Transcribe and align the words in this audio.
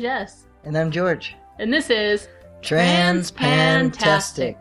I'm 0.00 0.04
Jess. 0.04 0.46
And 0.64 0.78
I'm 0.78 0.90
George. 0.90 1.36
And 1.58 1.70
this 1.70 1.90
is 1.90 2.26
Transpantastic, 2.62 4.56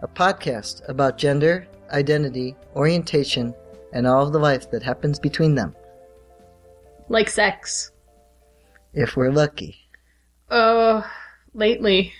a 0.00 0.08
podcast 0.08 0.80
about 0.88 1.18
gender, 1.18 1.66
identity, 1.90 2.56
orientation, 2.74 3.52
and 3.92 4.06
all 4.06 4.26
of 4.26 4.32
the 4.32 4.38
life 4.38 4.70
that 4.70 4.82
happens 4.82 5.18
between 5.18 5.54
them, 5.56 5.76
Like 7.10 7.28
sex. 7.28 7.90
if 8.94 9.14
we're 9.14 9.30
lucky. 9.30 9.76
Oh, 10.50 11.06
lately, 11.52 12.14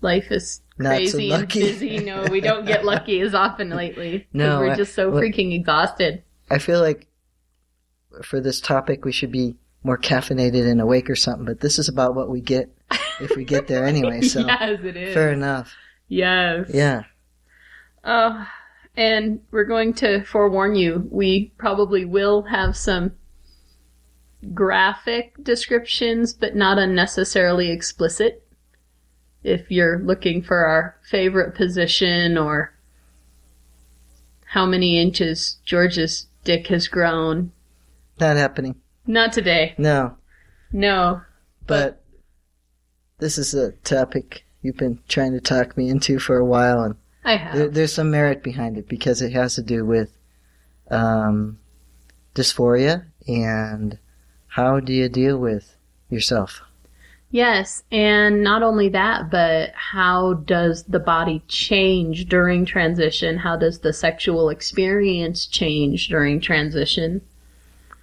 life 0.00 0.32
is 0.32 0.62
Not 0.78 0.92
so 1.08 1.18
crazy 1.18 1.30
and 1.30 1.46
busy. 1.46 1.98
No, 1.98 2.24
we 2.30 2.40
don't 2.40 2.64
get 2.64 2.84
lucky 2.92 3.20
as 3.20 3.34
often 3.34 3.68
lately. 3.68 4.26
No, 4.32 4.60
we're 4.60 4.70
I- 4.70 4.76
just 4.76 4.94
so 4.94 5.10
well- 5.10 5.20
freaking 5.22 5.54
exhausted. 5.54 6.22
I 6.50 6.56
feel 6.56 6.80
like 6.80 7.06
for 8.22 8.40
this 8.40 8.62
topic 8.62 9.04
we 9.04 9.12
should 9.12 9.30
be 9.30 9.56
more 9.88 9.96
caffeinated 9.96 10.70
and 10.70 10.82
awake 10.82 11.08
or 11.08 11.16
something, 11.16 11.46
but 11.46 11.60
this 11.60 11.78
is 11.78 11.88
about 11.88 12.14
what 12.14 12.28
we 12.28 12.42
get 12.42 12.68
if 13.20 13.34
we 13.34 13.42
get 13.42 13.68
there 13.68 13.86
anyway, 13.86 14.20
so 14.22 14.40
yes, 14.40 14.80
it 14.84 14.96
is. 14.98 15.14
fair 15.14 15.32
enough. 15.32 15.74
Yes. 16.08 16.70
Yeah. 16.72 17.04
Oh, 18.04 18.46
and 18.98 19.40
we're 19.50 19.64
going 19.64 19.94
to 19.94 20.22
forewarn 20.24 20.74
you, 20.74 21.08
we 21.10 21.52
probably 21.56 22.04
will 22.04 22.42
have 22.42 22.76
some 22.76 23.12
graphic 24.52 25.32
descriptions, 25.42 26.34
but 26.34 26.54
not 26.54 26.78
unnecessarily 26.78 27.70
explicit. 27.70 28.44
If 29.42 29.70
you're 29.70 30.00
looking 30.00 30.42
for 30.42 30.66
our 30.66 30.96
favorite 31.08 31.54
position 31.54 32.36
or 32.36 32.74
how 34.44 34.66
many 34.66 35.00
inches 35.00 35.56
George's 35.64 36.26
dick 36.44 36.66
has 36.66 36.88
grown. 36.88 37.52
Not 38.20 38.36
happening. 38.36 38.76
Not 39.08 39.32
today. 39.32 39.74
No. 39.78 40.16
No. 40.70 41.22
But 41.66 42.02
this 43.18 43.38
is 43.38 43.54
a 43.54 43.72
topic 43.72 44.44
you've 44.60 44.76
been 44.76 45.00
trying 45.08 45.32
to 45.32 45.40
talk 45.40 45.78
me 45.78 45.88
into 45.88 46.18
for 46.18 46.36
a 46.36 46.44
while 46.44 46.82
and 46.82 46.94
I 47.24 47.36
have. 47.36 47.56
There, 47.56 47.68
there's 47.68 47.92
some 47.94 48.10
merit 48.10 48.42
behind 48.42 48.76
it 48.76 48.86
because 48.86 49.22
it 49.22 49.32
has 49.32 49.54
to 49.54 49.62
do 49.62 49.84
with 49.84 50.12
um, 50.90 51.58
dysphoria 52.34 53.06
and 53.26 53.98
how 54.48 54.78
do 54.78 54.92
you 54.92 55.08
deal 55.08 55.38
with 55.38 55.74
yourself. 56.10 56.60
Yes, 57.30 57.82
and 57.90 58.42
not 58.42 58.62
only 58.62 58.90
that, 58.90 59.30
but 59.30 59.72
how 59.74 60.34
does 60.34 60.84
the 60.84 61.00
body 61.00 61.42
change 61.48 62.26
during 62.26 62.64
transition? 62.64 63.38
How 63.38 63.56
does 63.56 63.80
the 63.80 63.92
sexual 63.92 64.48
experience 64.50 65.46
change 65.46 66.08
during 66.08 66.40
transition? 66.40 67.22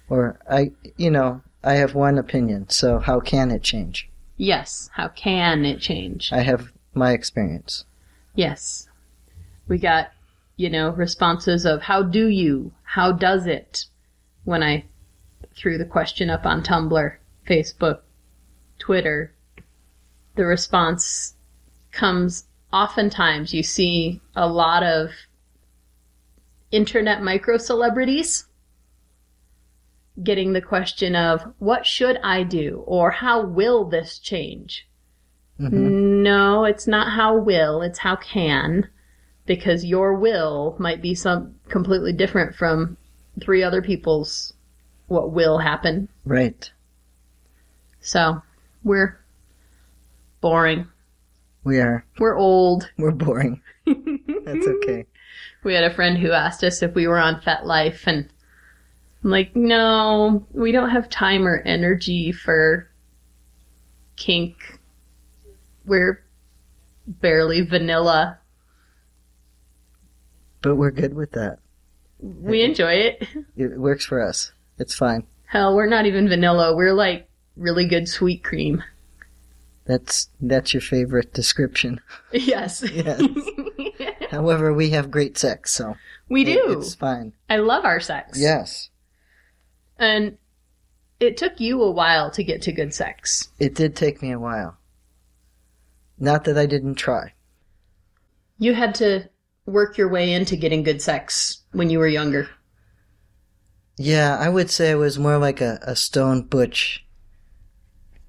Or 0.08 0.38
I, 0.48 0.72
you 0.96 1.10
know, 1.10 1.42
I 1.64 1.74
have 1.74 1.94
one 1.94 2.18
opinion. 2.18 2.68
So 2.68 2.98
how 2.98 3.20
can 3.20 3.50
it 3.50 3.62
change? 3.62 4.08
Yes, 4.36 4.90
how 4.94 5.08
can 5.08 5.64
it 5.64 5.80
change? 5.80 6.32
I 6.32 6.40
have 6.40 6.72
my 6.94 7.12
experience. 7.12 7.84
Yes. 8.34 8.88
We 9.66 9.78
got, 9.78 10.12
you 10.56 10.70
know, 10.70 10.90
responses 10.90 11.64
of 11.64 11.82
how 11.82 12.02
do 12.02 12.28
you? 12.28 12.72
How 12.84 13.12
does 13.12 13.46
it? 13.46 13.86
When 14.44 14.62
I 14.62 14.84
threw 15.56 15.78
the 15.78 15.84
question 15.84 16.30
up 16.30 16.46
on 16.46 16.62
Tumblr, 16.62 17.16
Facebook, 17.48 18.00
Twitter, 18.78 19.32
the 20.36 20.44
response 20.44 21.34
comes 21.90 22.44
oftentimes 22.72 23.54
you 23.54 23.62
see 23.62 24.20
a 24.34 24.46
lot 24.46 24.82
of 24.82 25.10
internet 26.70 27.22
micro 27.22 27.56
celebrities 27.56 28.45
getting 30.22 30.52
the 30.52 30.60
question 30.60 31.14
of 31.14 31.42
what 31.58 31.86
should 31.86 32.18
I 32.22 32.42
do 32.42 32.82
or 32.86 33.10
how 33.10 33.44
will 33.44 33.84
this 33.84 34.18
change? 34.18 34.88
hmm 35.58 36.22
No, 36.22 36.64
it's 36.64 36.86
not 36.86 37.12
how 37.12 37.36
will, 37.36 37.82
it's 37.82 37.98
how 37.98 38.16
can. 38.16 38.88
Because 39.46 39.84
your 39.84 40.14
will 40.14 40.74
might 40.78 41.00
be 41.00 41.14
some 41.14 41.54
completely 41.68 42.12
different 42.12 42.56
from 42.56 42.96
three 43.40 43.62
other 43.62 43.80
people's 43.80 44.52
what 45.06 45.30
will 45.30 45.58
happen. 45.58 46.08
Right. 46.24 46.70
So 48.00 48.42
we're 48.82 49.20
boring. 50.40 50.88
We 51.64 51.80
are. 51.80 52.04
We're 52.18 52.36
old. 52.36 52.90
We're 52.98 53.10
boring. 53.10 53.60
That's 53.86 54.66
okay. 54.66 55.06
We 55.64 55.74
had 55.74 55.82
a 55.82 55.92
friend 55.94 56.16
who 56.16 56.30
asked 56.30 56.62
us 56.62 56.82
if 56.82 56.94
we 56.94 57.08
were 57.08 57.18
on 57.18 57.40
FetLife, 57.40 58.06
and 58.06 58.28
I'm 59.26 59.32
like, 59.32 59.56
no, 59.56 60.46
we 60.52 60.70
don't 60.70 60.90
have 60.90 61.10
time 61.10 61.48
or 61.48 61.56
energy 61.56 62.30
for 62.30 62.88
kink. 64.14 64.78
We're 65.84 66.22
barely 67.08 67.62
vanilla. 67.62 68.38
But 70.62 70.76
we're 70.76 70.92
good 70.92 71.14
with 71.14 71.32
that. 71.32 71.58
We 72.20 72.62
enjoy 72.62 72.92
it. 72.92 73.26
It 73.56 73.76
works 73.80 74.04
for 74.04 74.22
us. 74.22 74.52
It's 74.78 74.94
fine. 74.94 75.26
Hell, 75.46 75.74
we're 75.74 75.88
not 75.88 76.06
even 76.06 76.28
vanilla. 76.28 76.76
We're 76.76 76.94
like 76.94 77.28
really 77.56 77.88
good 77.88 78.08
sweet 78.08 78.44
cream. 78.44 78.84
That's 79.86 80.30
that's 80.40 80.72
your 80.72 80.80
favorite 80.82 81.34
description. 81.34 82.00
Yes. 82.32 82.84
Yes. 82.88 83.20
However, 84.30 84.72
we 84.72 84.90
have 84.90 85.10
great 85.10 85.36
sex, 85.36 85.72
so 85.72 85.96
we 86.28 86.44
do. 86.44 86.78
it's 86.78 86.94
fine. 86.94 87.32
I 87.50 87.56
love 87.56 87.84
our 87.84 87.98
sex. 87.98 88.40
Yes. 88.40 88.90
And 89.98 90.36
it 91.20 91.36
took 91.36 91.58
you 91.60 91.82
a 91.82 91.90
while 91.90 92.30
to 92.32 92.44
get 92.44 92.62
to 92.62 92.72
good 92.72 92.92
sex. 92.92 93.48
It 93.58 93.74
did 93.74 93.96
take 93.96 94.20
me 94.22 94.32
a 94.32 94.38
while. 94.38 94.76
Not 96.18 96.44
that 96.44 96.58
I 96.58 96.66
didn't 96.66 96.94
try. 96.96 97.32
You 98.58 98.74
had 98.74 98.94
to 98.96 99.28
work 99.66 99.98
your 99.98 100.08
way 100.08 100.32
into 100.32 100.56
getting 100.56 100.82
good 100.82 101.02
sex 101.02 101.62
when 101.72 101.90
you 101.90 101.98
were 101.98 102.08
younger. 102.08 102.48
Yeah, 103.98 104.36
I 104.38 104.48
would 104.48 104.70
say 104.70 104.90
it 104.90 104.96
was 104.96 105.18
more 105.18 105.38
like 105.38 105.60
a, 105.60 105.78
a 105.82 105.96
stone 105.96 106.42
butch 106.42 107.04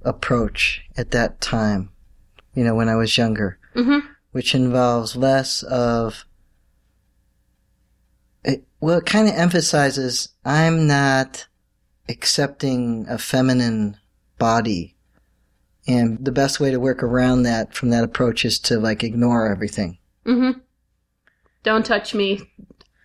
approach 0.03 0.83
at 0.95 1.11
that 1.11 1.41
time, 1.41 1.91
you 2.53 2.63
know, 2.63 2.75
when 2.75 2.89
I 2.89 2.95
was 2.95 3.17
younger, 3.17 3.59
Mm-hmm. 3.75 4.07
which 4.31 4.55
involves 4.55 5.15
less 5.15 5.61
of. 5.63 6.25
It, 8.43 8.65
well, 8.79 8.97
it 8.99 9.05
kind 9.05 9.27
of 9.27 9.35
emphasizes 9.35 10.29
I'm 10.45 10.87
not 10.87 11.47
accepting 12.09 13.05
a 13.09 13.17
feminine 13.17 13.97
body. 14.37 14.95
And 15.87 16.23
the 16.23 16.31
best 16.31 16.59
way 16.59 16.71
to 16.71 16.79
work 16.79 17.01
around 17.01 17.43
that 17.43 17.73
from 17.73 17.89
that 17.91 18.03
approach 18.03 18.43
is 18.45 18.59
to 18.59 18.79
like 18.79 19.03
ignore 19.03 19.49
everything. 19.49 19.97
Mm-hmm. 20.25 20.59
Don't 21.63 21.85
touch 21.85 22.13
me. 22.13 22.41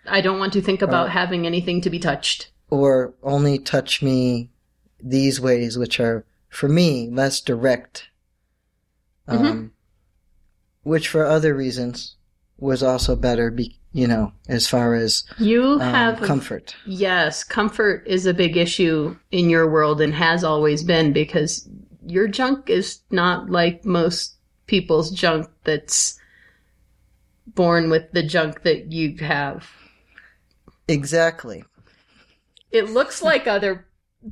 I 0.06 0.20
don't 0.20 0.38
want 0.38 0.52
to 0.54 0.60
think 0.62 0.82
about 0.82 1.06
Uh, 1.06 1.10
having 1.10 1.46
anything 1.46 1.80
to 1.82 1.90
be 1.90 1.98
touched. 1.98 2.50
or 2.70 3.14
only 3.22 3.58
touch 3.58 4.02
me 4.02 4.50
these 5.02 5.40
ways, 5.40 5.76
which 5.78 6.00
are 6.00 6.24
for 6.48 6.68
me 6.68 7.08
less 7.10 7.40
direct. 7.40 8.08
Um, 9.28 9.72
which 10.82 11.06
for 11.08 11.24
other 11.24 11.54
reasons 11.54 12.16
was 12.58 12.82
also 12.82 13.14
better, 13.14 13.50
be, 13.50 13.78
you 13.92 14.06
know, 14.06 14.32
as 14.48 14.66
far 14.66 14.94
as 14.94 15.24
You 15.38 15.74
um, 15.74 15.80
have 15.80 16.22
a- 16.22 16.26
comfort. 16.26 16.74
Yes, 16.86 17.44
comfort 17.44 18.04
is 18.06 18.26
a 18.26 18.34
big 18.34 18.56
issue 18.56 19.16
in 19.30 19.50
your 19.50 19.70
world 19.70 20.00
and 20.00 20.14
has 20.14 20.44
always 20.44 20.82
been 20.82 21.12
because 21.12 21.68
your 22.06 22.26
junk 22.28 22.70
is 22.70 23.00
not 23.10 23.50
like 23.50 23.84
most 23.84 24.36
people's 24.66 25.10
junk 25.10 25.48
that's 25.64 26.18
born 27.46 27.90
with 27.90 28.10
the 28.12 28.22
junk 28.22 28.62
that 28.62 28.92
you 28.92 29.16
have. 29.18 29.68
Exactly. 30.88 31.64
It 32.70 32.88
looks 32.90 33.22
like 33.22 33.46
other, 33.46 33.86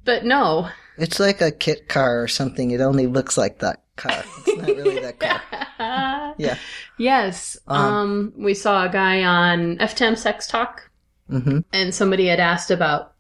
but 0.05 0.25
no. 0.25 0.69
It's 0.97 1.21
like 1.21 1.41
a 1.41 1.51
kit 1.51 1.89
car 1.89 2.23
or 2.23 2.29
something. 2.29 2.71
It 2.71 2.81
only 2.81 3.07
looks 3.07 3.37
like 3.37 3.59
that 3.59 3.83
car. 3.97 4.25
It's 4.47 4.57
not 4.57 4.67
really 4.67 5.01
that 5.01 5.19
car. 5.21 5.41
Yeah. 6.41 6.57
Yes. 6.99 7.57
Um, 7.67 7.85
Um, 7.95 8.33
we 8.37 8.55
saw 8.55 8.85
a 8.87 8.89
guy 8.89 9.25
on 9.25 9.77
FTM 9.79 10.17
Sex 10.17 10.47
Talk 10.47 10.91
hmm 11.29 11.61
and 11.73 11.95
somebody 11.95 12.27
had 12.27 12.41
asked 12.41 12.71
about 12.71 13.15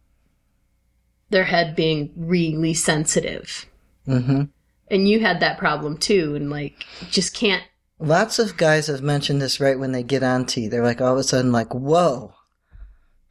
their 1.30 1.44
head 1.44 1.76
being 1.76 2.12
really 2.16 2.74
sensitive. 2.74 3.66
hmm 4.04 4.44
And 4.90 5.08
you 5.08 5.20
had 5.20 5.40
that 5.40 5.58
problem 5.58 5.96
too, 5.96 6.34
and 6.34 6.50
like, 6.50 6.84
just 7.10 7.34
can't 7.34 7.62
Lots 8.02 8.38
of 8.38 8.56
guys 8.56 8.86
have 8.86 9.02
mentioned 9.02 9.42
this 9.42 9.60
right 9.60 9.78
when 9.78 9.92
they 9.92 10.02
get 10.02 10.22
on 10.22 10.46
T. 10.46 10.68
They're 10.68 10.82
like 10.82 11.02
all 11.02 11.12
of 11.12 11.18
a 11.18 11.22
sudden 11.22 11.52
like, 11.52 11.74
whoa, 11.74 12.32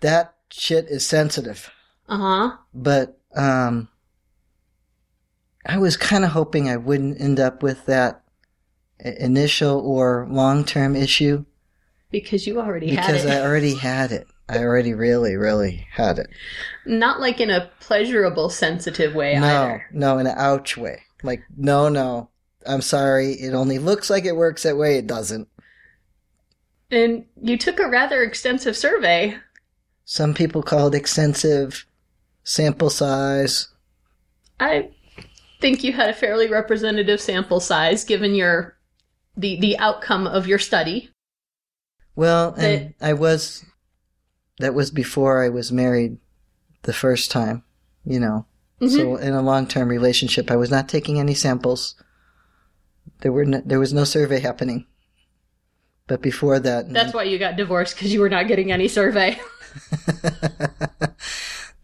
that 0.01 0.35
shit 0.51 0.85
is 0.89 1.05
sensitive. 1.07 1.71
Uh 2.07 2.17
huh. 2.17 2.57
But 2.71 3.19
um, 3.35 3.89
I 5.65 5.79
was 5.79 5.97
kind 5.97 6.23
of 6.23 6.31
hoping 6.31 6.69
I 6.69 6.77
wouldn't 6.77 7.19
end 7.19 7.39
up 7.39 7.63
with 7.63 7.85
that 7.87 8.21
initial 8.99 9.79
or 9.79 10.27
long 10.29 10.65
term 10.65 10.95
issue 10.95 11.45
Because 12.11 12.45
you 12.45 12.59
already 12.59 12.95
had 12.95 13.07
because. 13.07 13.25
I 13.25 13.41
already 13.41 13.75
had 13.75 14.11
it. 14.11 14.27
I 14.49 14.59
already 14.59 14.95
really, 14.95 15.35
really 15.35 15.87
had 15.91 16.17
it. 16.17 16.27
Not 16.85 17.19
like 17.19 17.39
in 17.39 17.51
a 17.51 17.69
pleasurable, 17.79 18.49
sensitive 18.49 19.13
way 19.13 19.35
no, 19.35 19.45
either. 19.45 19.85
no, 19.91 20.17
in 20.17 20.25
an 20.25 20.35
ouch 20.35 20.75
way. 20.75 21.03
Like, 21.21 21.43
no, 21.55 21.87
no. 21.87 22.29
I'm 22.65 22.81
sorry. 22.81 23.33
It 23.33 23.53
only 23.53 23.77
looks 23.77 24.09
like 24.09 24.25
it 24.25 24.35
works 24.35 24.63
that 24.63 24.75
way. 24.75 24.97
It 24.97 25.05
doesn't. 25.05 25.47
And 26.89 27.25
you 27.39 27.57
took 27.57 27.79
a 27.79 27.87
rather 27.87 28.23
extensive 28.23 28.75
survey. 28.75 29.37
Some 30.03 30.33
people 30.33 30.63
call 30.63 30.87
it 30.87 30.95
extensive 30.95 31.85
sample 32.43 32.89
size. 32.89 33.67
I 34.59 34.89
think 35.61 35.83
you 35.83 35.93
had 35.93 36.09
a 36.09 36.13
fairly 36.13 36.49
representative 36.49 37.21
sample 37.21 37.59
size 37.59 38.03
given 38.03 38.33
your 38.33 38.78
the 39.39 39.59
the 39.59 39.77
outcome 39.79 40.27
of 40.27 40.47
your 40.47 40.59
study. 40.59 41.09
Well, 42.15 42.53
and 42.57 42.93
I 43.01 43.13
was 43.13 43.65
that 44.59 44.73
was 44.73 44.91
before 44.91 45.43
I 45.43 45.49
was 45.49 45.71
married 45.71 46.17
the 46.83 46.93
first 46.93 47.31
time, 47.31 47.63
you 48.05 48.19
know. 48.19 48.45
Mhm. 48.81 48.89
So 48.89 49.15
in 49.15 49.33
a 49.33 49.41
long-term 49.41 49.87
relationship, 49.89 50.51
I 50.51 50.55
was 50.55 50.69
not 50.69 50.89
taking 50.89 51.19
any 51.19 51.33
samples. 51.33 51.95
There 53.21 53.31
were 53.31 53.45
no, 53.45 53.61
there 53.65 53.79
was 53.79 53.93
no 53.93 54.03
survey 54.03 54.39
happening. 54.39 54.85
But 56.07 56.21
before 56.21 56.59
that, 56.59 56.91
That's 56.91 57.13
why 57.13 57.23
you 57.23 57.37
got 57.37 57.55
divorced 57.55 57.95
because 57.95 58.11
you 58.11 58.19
were 58.19 58.29
not 58.29 58.47
getting 58.47 58.71
any 58.71 58.87
survey. 58.87 59.39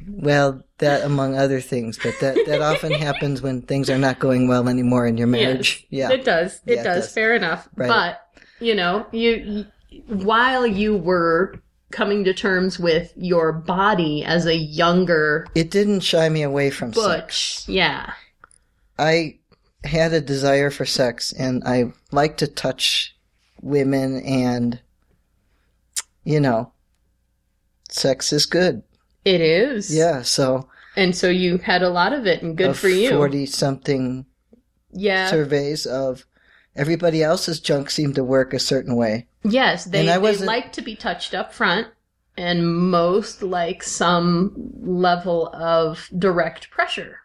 well, 0.07 0.63
that 0.79 1.03
among 1.03 1.35
other 1.37 1.61
things, 1.61 1.97
but 2.01 2.15
that 2.21 2.37
that 2.47 2.61
often 2.73 2.91
happens 2.91 3.41
when 3.41 3.61
things 3.61 3.89
are 3.89 3.97
not 3.97 4.19
going 4.19 4.47
well 4.47 4.67
anymore 4.69 5.07
in 5.07 5.17
your 5.17 5.27
marriage. 5.27 5.85
Yes, 5.89 6.09
yeah. 6.11 6.15
it 6.17 6.25
does. 6.25 6.61
It 6.65 6.75
Yeah, 6.75 6.81
it 6.81 6.83
does. 6.83 7.03
does. 7.05 7.13
Fair 7.13 7.35
enough. 7.35 7.67
Right. 7.75 7.87
But 7.87 8.21
you 8.59 8.75
know, 8.75 9.05
you, 9.11 9.65
you 9.91 10.01
while 10.07 10.65
you 10.67 10.95
were 10.97 11.55
coming 11.91 12.23
to 12.25 12.33
terms 12.33 12.77
with 12.79 13.13
your 13.15 13.53
body 13.53 14.23
as 14.25 14.45
a 14.45 14.55
younger 14.55 15.47
It 15.55 15.71
didn't 15.71 16.01
shy 16.01 16.27
me 16.29 16.41
away 16.43 16.69
from 16.69 16.91
sex. 16.93 17.63
yeah, 17.69 18.13
I 18.99 19.39
had 19.83 20.11
a 20.13 20.19
desire 20.21 20.69
for 20.71 20.85
sex 20.85 21.31
and 21.31 21.63
I 21.65 21.93
like 22.11 22.37
to 22.37 22.47
touch 22.47 23.15
women 23.61 24.19
and 24.23 24.79
you 26.23 26.39
know 26.39 26.71
sex 27.89 28.33
is 28.33 28.45
good. 28.45 28.83
It 29.25 29.41
is. 29.41 29.93
Yeah, 29.93 30.21
so 30.21 30.69
and 30.95 31.15
so 31.15 31.29
you 31.29 31.57
had 31.57 31.81
a 31.81 31.89
lot 31.89 32.13
of 32.13 32.25
it, 32.25 32.41
and 32.41 32.55
good 32.55 32.77
for 32.77 32.87
you. 32.87 33.09
40 33.09 33.45
something 33.47 34.25
yeah. 34.91 35.29
surveys 35.29 35.85
of 35.85 36.25
everybody 36.75 37.21
else's 37.21 37.59
junk 37.59 37.89
seemed 37.89 38.15
to 38.15 38.23
work 38.23 38.53
a 38.53 38.59
certain 38.59 38.95
way. 38.95 39.27
Yes, 39.43 39.85
they, 39.85 40.01
And 40.01 40.09
I 40.09 40.17
they 40.17 40.37
like 40.45 40.71
to 40.73 40.81
be 40.81 40.95
touched 40.95 41.33
up 41.33 41.53
front, 41.53 41.87
and 42.37 42.67
most 42.89 43.43
like 43.43 43.83
some 43.83 44.53
level 44.81 45.49
of 45.53 46.09
direct 46.17 46.69
pressure. 46.71 47.19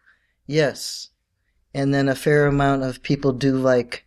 Yes. 0.46 1.08
And 1.72 1.94
then 1.94 2.08
a 2.08 2.16
fair 2.16 2.46
amount 2.46 2.82
of 2.82 3.02
people 3.02 3.32
do 3.32 3.56
like 3.56 4.04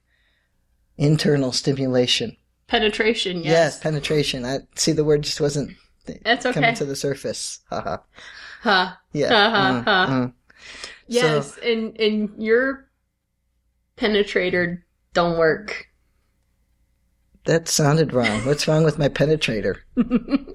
internal 0.98 1.52
stimulation. 1.54 2.36
Penetration, 2.68 3.38
Yes, 3.38 3.46
yes. 3.46 3.80
penetration. 3.80 4.46
I 4.46 4.60
see 4.76 4.92
the 4.92 5.06
word 5.06 5.22
just 5.22 5.40
wasn't 5.40 5.72
That's 6.24 6.46
okay. 6.46 6.54
coming 6.54 6.76
to 6.76 6.86
the 6.86 6.96
surface. 6.96 7.62
Haha. 7.70 7.98
Huh. 8.62 8.94
yeah. 9.14 9.30
Ha, 9.30 9.50
ha, 9.50 9.72
Mm, 9.72 9.84
ha. 9.84 10.08
mm. 10.10 10.34
Yes, 11.08 11.58
and 11.64 12.00
and 12.00 12.30
your 12.42 12.90
penetrator 13.98 14.82
don't 15.14 15.38
work. 15.38 15.88
That 17.46 17.68
sounded 17.68 18.14
wrong. 18.14 18.40
What's 18.46 18.68
wrong 18.68 18.84
with 18.86 18.98
my 18.98 19.10
penetrator? 19.10 19.78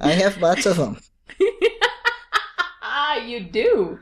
I 0.01 0.13
have 0.13 0.39
lots 0.39 0.65
of 0.67 0.77
them. 0.79 0.99
you 3.27 3.41
do. 3.41 3.99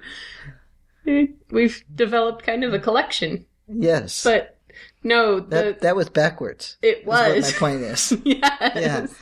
We've 1.50 1.84
developed 1.94 2.44
kind 2.44 2.62
of 2.64 2.75
a 2.75 2.78
collection, 2.78 3.46
Yes. 3.66 4.22
but 4.22 4.58
no, 5.02 5.40
the 5.40 5.46
that 5.48 5.81
that 5.81 5.96
was 5.96 6.08
backwards. 6.08 6.76
it 6.82 7.06
was. 7.06 7.52
my 7.52 7.58
point 7.58 7.81
is. 7.82 8.12
yes. 8.25 9.14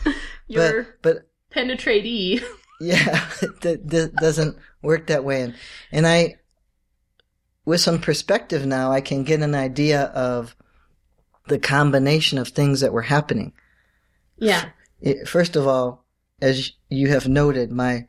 Your 0.49 0.83
But 1.03 1.03
but 1.03 1.29
penetratee. 1.55 2.43
yeah, 2.81 3.29
that, 3.63 3.89
that 3.89 4.15
doesn't 4.17 4.57
work 4.83 5.07
that 5.07 5.25
way. 5.25 5.43
And 5.43 5.55
and 5.93 6.07
I, 6.07 6.37
with 7.65 7.81
some 7.81 8.01
perspective 8.01 8.67
now, 8.67 8.91
I 8.91 9.01
can 9.01 9.25
get 9.25 9.43
an 9.43 9.55
idea 9.55 10.05
of 10.07 10.55
the 11.49 11.59
combination 11.59 12.39
of 12.39 12.49
things 12.49 12.81
that 12.81 12.93
were 12.93 13.03
happening. 13.03 13.53
Yeah. 14.39 14.71
It, 15.01 15.29
first 15.29 15.57
of 15.57 15.67
all, 15.67 16.05
as 16.41 16.73
you 16.89 17.09
have 17.09 17.29
noted, 17.29 17.71
my 17.71 18.07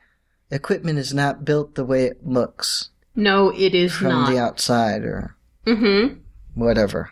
equipment 0.52 1.00
is 1.00 1.14
not 1.14 1.46
built 1.46 1.76
the 1.76 1.86
way 1.86 2.06
it 2.06 2.26
looks 2.26 2.90
No, 3.16 3.50
it 3.50 3.74
is 3.74 3.94
from 3.94 4.10
not. 4.10 4.30
the 4.30 4.38
outside 4.38 5.04
or 5.04 5.36
mm-hmm. 5.66 6.20
whatever. 6.54 7.12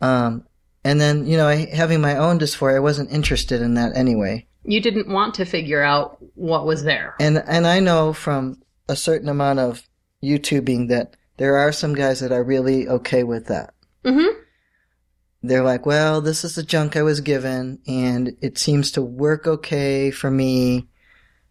Um, 0.00 0.46
and 0.82 1.00
then, 1.00 1.26
you 1.26 1.36
know, 1.36 1.46
I, 1.46 1.66
having 1.66 2.00
my 2.00 2.16
own 2.16 2.38
dysphoria, 2.38 2.76
I 2.76 2.80
wasn't 2.80 3.12
interested 3.12 3.60
in 3.60 3.74
that 3.74 3.96
anyway. 3.96 4.46
You 4.64 4.80
didn't 4.80 5.08
want 5.08 5.34
to 5.34 5.44
figure 5.44 5.82
out 5.82 6.18
what 6.34 6.66
was 6.66 6.84
there. 6.84 7.14
And, 7.18 7.38
and 7.46 7.66
I 7.66 7.80
know 7.80 8.12
from 8.12 8.60
a 8.88 8.96
certain 8.96 9.28
amount 9.28 9.58
of 9.58 9.82
YouTubing 10.22 10.88
that 10.88 11.16
there 11.38 11.56
are 11.56 11.72
some 11.72 11.94
guys 11.94 12.20
that 12.20 12.32
are 12.32 12.44
really 12.44 12.86
okay 12.88 13.22
with 13.24 13.46
that. 13.46 13.72
Mm-hmm. 14.04 14.38
They're 15.42 15.64
like, 15.64 15.86
well, 15.86 16.20
this 16.20 16.44
is 16.44 16.54
the 16.54 16.62
junk 16.62 16.96
I 16.96 17.02
was 17.02 17.22
given 17.22 17.78
and 17.86 18.36
it 18.42 18.58
seems 18.58 18.92
to 18.92 19.02
work 19.02 19.46
okay 19.46 20.10
for 20.10 20.30
me. 20.30 20.88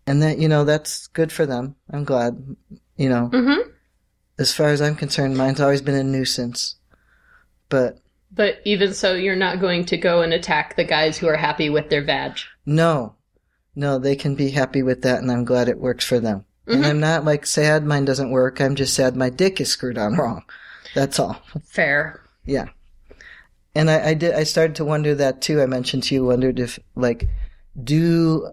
And 0.05 0.21
that, 0.21 0.37
you 0.37 0.47
know, 0.47 0.63
that's 0.63 1.07
good 1.07 1.31
for 1.31 1.45
them. 1.47 1.75
I'm 1.91 2.03
glad, 2.03 2.55
you 2.97 3.09
know, 3.09 3.29
Mm-hmm. 3.33 3.69
as 4.37 4.53
far 4.53 4.69
as 4.69 4.81
I'm 4.81 4.95
concerned, 4.95 5.37
mine's 5.37 5.59
always 5.59 5.81
been 5.81 5.95
a 5.95 6.03
nuisance. 6.03 6.75
But 7.69 7.99
But 8.31 8.59
even 8.65 8.93
so, 8.93 9.13
you're 9.15 9.35
not 9.35 9.59
going 9.59 9.85
to 9.85 9.97
go 9.97 10.21
and 10.21 10.33
attack 10.33 10.75
the 10.75 10.83
guys 10.83 11.17
who 11.17 11.27
are 11.27 11.37
happy 11.37 11.69
with 11.69 11.89
their 11.89 12.03
vag. 12.03 12.37
No, 12.69 13.15
no, 13.75 13.97
they 13.97 14.15
can 14.15 14.35
be 14.35 14.51
happy 14.51 14.83
with 14.83 15.01
that, 15.01 15.19
and 15.19 15.31
I'm 15.31 15.43
glad 15.43 15.67
it 15.69 15.79
works 15.79 16.05
for 16.05 16.19
them. 16.19 16.45
And 16.67 16.83
Mhm. 16.83 16.87
I'm 16.87 16.99
not 16.99 17.25
like 17.25 17.47
sad 17.47 17.83
mine 17.83 18.05
doesn't 18.05 18.29
work. 18.29 18.61
I'm 18.61 18.75
just 18.75 18.93
sad 18.93 19.15
my 19.15 19.31
dick 19.31 19.59
is 19.59 19.69
screwed 19.69 19.97
on 19.97 20.15
wrong. 20.15 20.43
That's 20.93 21.19
all. 21.19 21.41
Fair. 21.65 22.21
Yeah. 22.45 22.65
And 23.73 23.89
I, 23.89 24.09
I 24.09 24.13
did. 24.13 24.35
I 24.35 24.43
started 24.43 24.75
to 24.75 24.85
wonder 24.85 25.15
that 25.15 25.41
too. 25.41 25.61
I 25.63 25.65
mentioned 25.65 26.03
to 26.03 26.15
you, 26.15 26.25
wondered 26.25 26.59
if 26.59 26.77
like, 26.95 27.27
do 27.83 28.51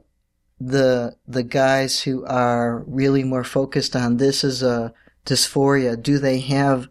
the 0.58 1.14
the 1.28 1.42
guys 1.42 2.00
who 2.00 2.24
are 2.24 2.84
really 2.86 3.22
more 3.22 3.44
focused 3.44 3.94
on 3.94 4.16
this 4.16 4.44
as 4.44 4.62
a 4.62 4.94
dysphoria, 5.26 6.02
do 6.02 6.18
they 6.18 6.38
have 6.40 6.88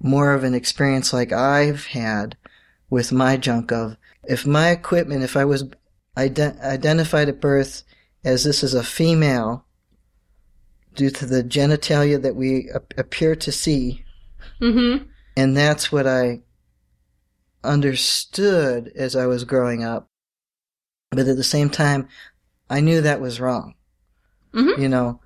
more 0.00 0.32
of 0.32 0.44
an 0.44 0.54
experience 0.54 1.12
like 1.12 1.32
I've 1.32 1.86
had 1.86 2.36
with 2.88 3.10
my 3.10 3.36
junk 3.36 3.72
of 3.72 3.96
if 4.24 4.46
my 4.46 4.70
equipment, 4.70 5.24
if 5.24 5.36
I 5.36 5.44
was 5.44 5.64
ident- 6.16 6.60
identified 6.60 7.28
at 7.28 7.40
birth 7.40 7.82
as 8.24 8.44
this 8.44 8.62
is 8.62 8.74
a 8.74 8.82
female 8.84 9.66
due 10.94 11.10
to 11.10 11.26
the 11.26 11.42
genitalia 11.42 12.20
that 12.20 12.36
we 12.36 12.70
ap- 12.74 12.94
appear 12.98 13.34
to 13.36 13.50
see, 13.52 14.04
Mm-hmm. 14.60 15.04
and 15.36 15.56
that's 15.56 15.90
what 15.90 16.06
I 16.06 16.42
understood 17.64 18.92
as 18.94 19.16
I 19.16 19.26
was 19.26 19.44
growing 19.44 19.84
up. 19.84 20.08
But 21.10 21.20
at 21.28 21.36
the 21.36 21.44
same 21.44 21.70
time, 21.70 22.08
I 22.68 22.80
knew 22.80 23.00
that 23.00 23.20
was 23.20 23.40
wrong. 23.40 23.74
Mhm. 24.52 24.78
You 24.78 24.88
know, 24.88 25.20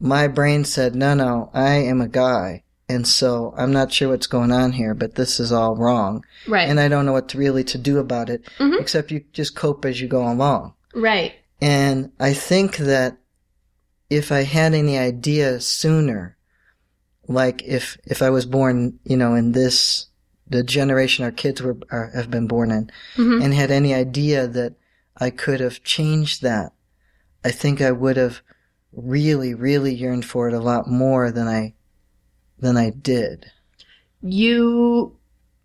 my 0.00 0.28
brain 0.28 0.64
said, 0.64 0.94
no, 0.94 1.14
no, 1.14 1.50
I 1.54 1.74
am 1.74 2.00
a 2.00 2.08
guy. 2.08 2.64
And 2.88 3.06
so 3.06 3.54
I'm 3.56 3.72
not 3.72 3.92
sure 3.92 4.08
what's 4.08 4.26
going 4.26 4.52
on 4.52 4.72
here, 4.72 4.94
but 4.94 5.14
this 5.14 5.40
is 5.40 5.52
all 5.52 5.76
wrong. 5.76 6.24
Right. 6.46 6.68
And 6.68 6.78
I 6.80 6.88
don't 6.88 7.06
know 7.06 7.12
what 7.12 7.28
to 7.30 7.38
really 7.38 7.64
to 7.64 7.78
do 7.78 7.98
about 7.98 8.28
it, 8.28 8.44
Mhm. 8.58 8.80
except 8.80 9.10
you 9.10 9.24
just 9.32 9.54
cope 9.56 9.84
as 9.84 10.00
you 10.00 10.08
go 10.08 10.30
along. 10.30 10.74
right. 10.94 11.32
And 11.60 12.10
I 12.20 12.32
think 12.34 12.76
that 12.78 13.16
if 14.10 14.30
I 14.32 14.42
had 14.42 14.74
any 14.74 14.98
idea 14.98 15.60
sooner, 15.60 16.36
like 17.28 17.62
if 17.62 17.96
if 18.04 18.20
I 18.20 18.30
was 18.30 18.44
born, 18.46 18.98
you 19.04 19.16
know, 19.16 19.34
in 19.34 19.52
this 19.52 20.06
the 20.48 20.62
generation 20.64 21.24
our 21.24 21.30
kids 21.30 21.62
were 21.62 21.78
are, 21.90 22.10
have 22.14 22.30
been 22.30 22.46
born 22.48 22.70
in, 22.72 22.90
Mhm. 23.16 23.42
and 23.44 23.54
had 23.54 23.70
any 23.70 23.94
idea 23.94 24.46
that 24.48 24.74
I 25.16 25.30
could 25.30 25.60
have 25.60 25.82
changed 25.84 26.42
that, 26.42 26.72
I 27.44 27.52
think 27.52 27.80
I 27.80 27.92
would 27.92 28.16
have 28.18 28.42
really, 28.92 29.54
really 29.54 29.94
yearned 29.94 30.24
for 30.26 30.48
it 30.48 30.54
a 30.54 30.58
lot 30.60 30.88
more 30.88 31.30
than 31.30 31.46
I 31.48 31.74
than 32.62 32.78
I 32.78 32.90
did. 32.90 33.50
You 34.22 35.16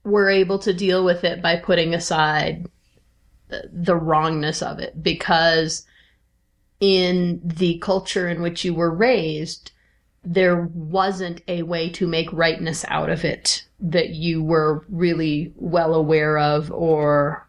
were 0.04 0.30
able 0.30 0.60
to 0.60 0.74
deal 0.74 1.06
with 1.06 1.24
it 1.24 1.42
by 1.42 1.56
putting 1.56 1.94
aside 1.94 2.68
the, 3.50 3.96
wrongness 3.96 4.62
of 4.62 4.80
it 4.80 5.02
because 5.02 5.86
in 6.82 7.40
the 7.44 7.78
culture 7.80 8.28
in 8.28 8.42
which 8.42 8.66
you 8.66 8.74
were 8.74 8.94
raised, 8.94 9.72
there 10.24 10.70
wasn't 10.74 11.42
a 11.48 11.64
way 11.64 11.90
to 11.92 12.08
make 12.08 12.32
rightness 12.34 12.84
out 12.90 13.10
of 13.10 13.24
it 13.24 13.64
that 13.80 14.10
you 14.10 14.44
were 14.44 14.86
really 14.90 15.54
well 15.56 15.94
aware 15.94 16.38
of 16.38 16.72
or 16.72 17.48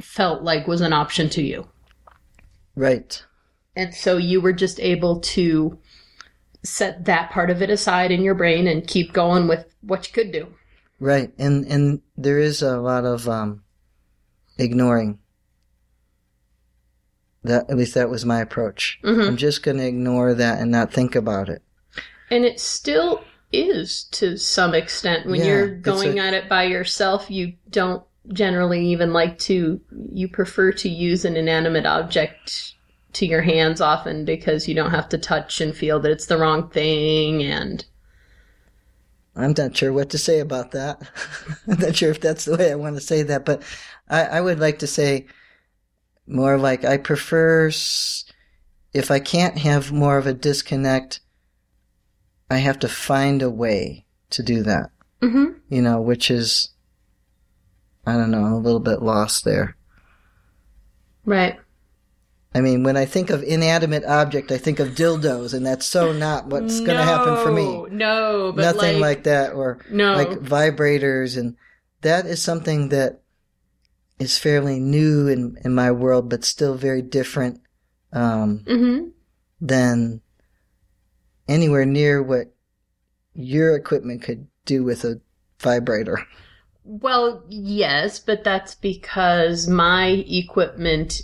felt 0.00 0.42
like 0.42 0.66
was 0.66 0.80
an 0.80 0.92
option 0.92 1.30
to 1.30 1.42
you. 1.42 1.66
Right. 2.74 3.24
And 3.76 3.94
so 3.94 4.16
you 4.16 4.40
were 4.40 4.52
just 4.52 4.80
able 4.80 5.20
to 5.20 5.78
set 6.62 7.04
that 7.06 7.30
part 7.30 7.50
of 7.50 7.62
it 7.62 7.70
aside 7.70 8.10
in 8.10 8.22
your 8.22 8.34
brain 8.34 8.66
and 8.66 8.86
keep 8.86 9.12
going 9.12 9.48
with 9.48 9.74
what 9.80 10.06
you 10.06 10.12
could 10.12 10.32
do. 10.32 10.46
Right. 10.98 11.32
And 11.38 11.64
and 11.66 12.02
there 12.16 12.38
is 12.38 12.60
a 12.62 12.78
lot 12.78 13.04
of 13.04 13.28
um 13.28 13.62
ignoring. 14.58 15.18
That 17.42 17.70
at 17.70 17.76
least 17.76 17.94
that 17.94 18.10
was 18.10 18.26
my 18.26 18.40
approach. 18.40 18.98
Mhm. 19.02 19.26
I'm 19.26 19.36
just 19.38 19.62
going 19.62 19.78
to 19.78 19.86
ignore 19.86 20.34
that 20.34 20.60
and 20.60 20.70
not 20.70 20.92
think 20.92 21.14
about 21.14 21.48
it. 21.48 21.62
And 22.30 22.44
it 22.44 22.60
still 22.60 23.24
is 23.50 24.04
to 24.12 24.36
some 24.36 24.74
extent. 24.74 25.26
When 25.26 25.40
Yeah, 25.40 25.46
you're 25.46 25.68
going 25.68 26.18
a- 26.18 26.22
at 26.22 26.34
it 26.34 26.48
by 26.50 26.64
yourself, 26.64 27.30
you 27.30 27.54
don't 27.70 28.02
generally 28.32 28.86
even 28.88 29.14
like 29.14 29.38
to, 29.38 29.80
you 30.12 30.28
prefer 30.28 30.70
to 30.72 30.88
use 30.90 31.24
an 31.24 31.36
inanimate 31.36 31.86
object 31.86 32.74
to 33.14 33.26
your 33.26 33.42
hands 33.42 33.80
often 33.80 34.24
because 34.24 34.68
you 34.68 34.74
don't 34.74 34.90
have 34.92 35.08
to 35.10 35.18
touch 35.18 35.60
and 35.60 35.76
feel 35.76 35.98
that 36.00 36.10
it's 36.12 36.26
the 36.26 36.38
wrong 36.38 36.68
thing 36.70 37.42
and 37.42 37.84
I'm 39.36 39.54
not 39.56 39.76
sure 39.76 39.92
what 39.92 40.10
to 40.10 40.18
say 40.18 40.40
about 40.40 40.72
that. 40.72 41.00
I'm 41.68 41.78
not 41.78 41.96
sure 41.96 42.10
if 42.10 42.20
that's 42.20 42.44
the 42.44 42.56
way 42.56 42.72
I 42.72 42.74
want 42.74 42.96
to 42.96 43.00
say 43.00 43.22
that, 43.22 43.44
but 43.44 43.62
I, 44.08 44.22
I 44.24 44.40
would 44.40 44.58
like 44.58 44.80
to 44.80 44.86
say 44.86 45.26
more 46.26 46.58
like 46.58 46.84
I 46.84 46.96
prefer 46.96 47.68
s- 47.68 48.24
if 48.92 49.10
I 49.10 49.20
can't 49.20 49.56
have 49.58 49.92
more 49.92 50.18
of 50.18 50.26
a 50.26 50.34
disconnect, 50.34 51.20
I 52.50 52.56
have 52.58 52.80
to 52.80 52.88
find 52.88 53.40
a 53.40 53.50
way 53.50 54.04
to 54.30 54.42
do 54.42 54.62
that. 54.64 54.90
Mhm. 55.22 55.54
You 55.68 55.82
know, 55.82 56.00
which 56.00 56.30
is 56.30 56.70
I 58.06 58.14
don't 58.14 58.30
know, 58.32 58.46
a 58.56 58.58
little 58.58 58.80
bit 58.80 59.00
lost 59.02 59.44
there. 59.44 59.76
right. 61.24 61.58
I 62.52 62.60
mean, 62.60 62.82
when 62.82 62.96
I 62.96 63.04
think 63.04 63.30
of 63.30 63.44
inanimate 63.44 64.04
object, 64.04 64.50
I 64.50 64.58
think 64.58 64.80
of 64.80 64.88
dildos, 64.88 65.54
and 65.54 65.64
that's 65.64 65.86
so 65.86 66.12
not 66.12 66.46
what's 66.46 66.80
going 66.80 66.96
to 66.98 67.04
happen 67.04 67.36
for 67.36 67.52
me. 67.52 67.86
No, 67.90 68.52
but 68.52 68.62
Nothing 68.62 68.94
like, 68.94 69.18
like 69.18 69.24
that, 69.24 69.52
or 69.52 69.78
no. 69.88 70.14
like 70.14 70.30
vibrators 70.40 71.38
and 71.38 71.56
that 72.02 72.26
is 72.26 72.42
something 72.42 72.88
that 72.88 73.20
is 74.18 74.38
fairly 74.38 74.80
new 74.80 75.28
in, 75.28 75.56
in 75.64 75.74
my 75.74 75.90
world 75.90 76.28
but 76.28 76.44
still 76.44 76.74
very 76.74 77.02
different 77.02 77.60
um, 78.12 78.64
hmm 78.66 79.08
than 79.62 80.22
anywhere 81.46 81.84
near 81.84 82.22
what 82.22 82.46
your 83.34 83.76
equipment 83.76 84.22
could 84.22 84.46
do 84.64 84.82
with 84.82 85.04
a 85.04 85.20
vibrator 85.60 86.18
Well, 86.82 87.44
yes, 87.48 88.18
but 88.18 88.42
that's 88.42 88.74
because 88.74 89.68
my 89.68 90.24
equipment 90.26 91.22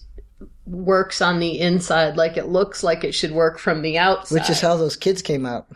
works 0.67 1.23
on 1.23 1.39
the 1.39 1.61
inside 1.61 2.17
like 2.17 2.37
it 2.37 2.47
looks 2.49 2.83
like 2.83 3.05
it 3.05 3.13
should 3.13 3.31
work 3.33 3.59
from 3.59 3.83
the 3.83 3.97
outside. 3.99 4.35
which 4.35 4.51
is 4.51 4.61
how 4.61 4.77
those 4.77 4.97
kids 4.97 5.23
came 5.23 5.47
out 5.47 5.67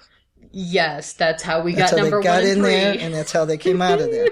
Yes, 0.53 1.13
that's 1.13 1.45
how 1.45 1.63
we 1.63 1.75
that's 1.77 1.93
got 1.93 1.99
how 1.99 2.03
number 2.05 2.19
they 2.21 2.25
got 2.25 2.43
in 2.43 2.61
there 2.63 2.93
three. 2.95 3.03
and 3.03 3.15
that's 3.15 3.31
how 3.31 3.45
they 3.45 3.57
came 3.57 3.81
out 3.81 4.01
of 4.01 4.11
there 4.11 4.27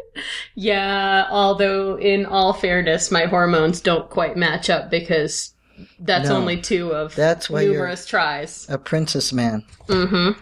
yeah, 0.54 1.26
although 1.30 1.96
in 1.98 2.26
all 2.26 2.52
fairness, 2.52 3.10
my 3.10 3.26
hormones 3.26 3.80
don't 3.80 4.08
quite 4.10 4.36
match 4.36 4.70
up 4.70 4.90
because 4.90 5.52
that's 6.00 6.28
No. 6.28 6.36
only 6.36 6.60
two 6.60 6.92
of 6.92 7.14
That's 7.14 7.48
why 7.48 7.64
numerous 7.64 8.06
tries. 8.06 8.66
a 8.68 8.78
princess 8.78 9.32
man 9.32 9.64
Mm-hmm. 9.88 10.40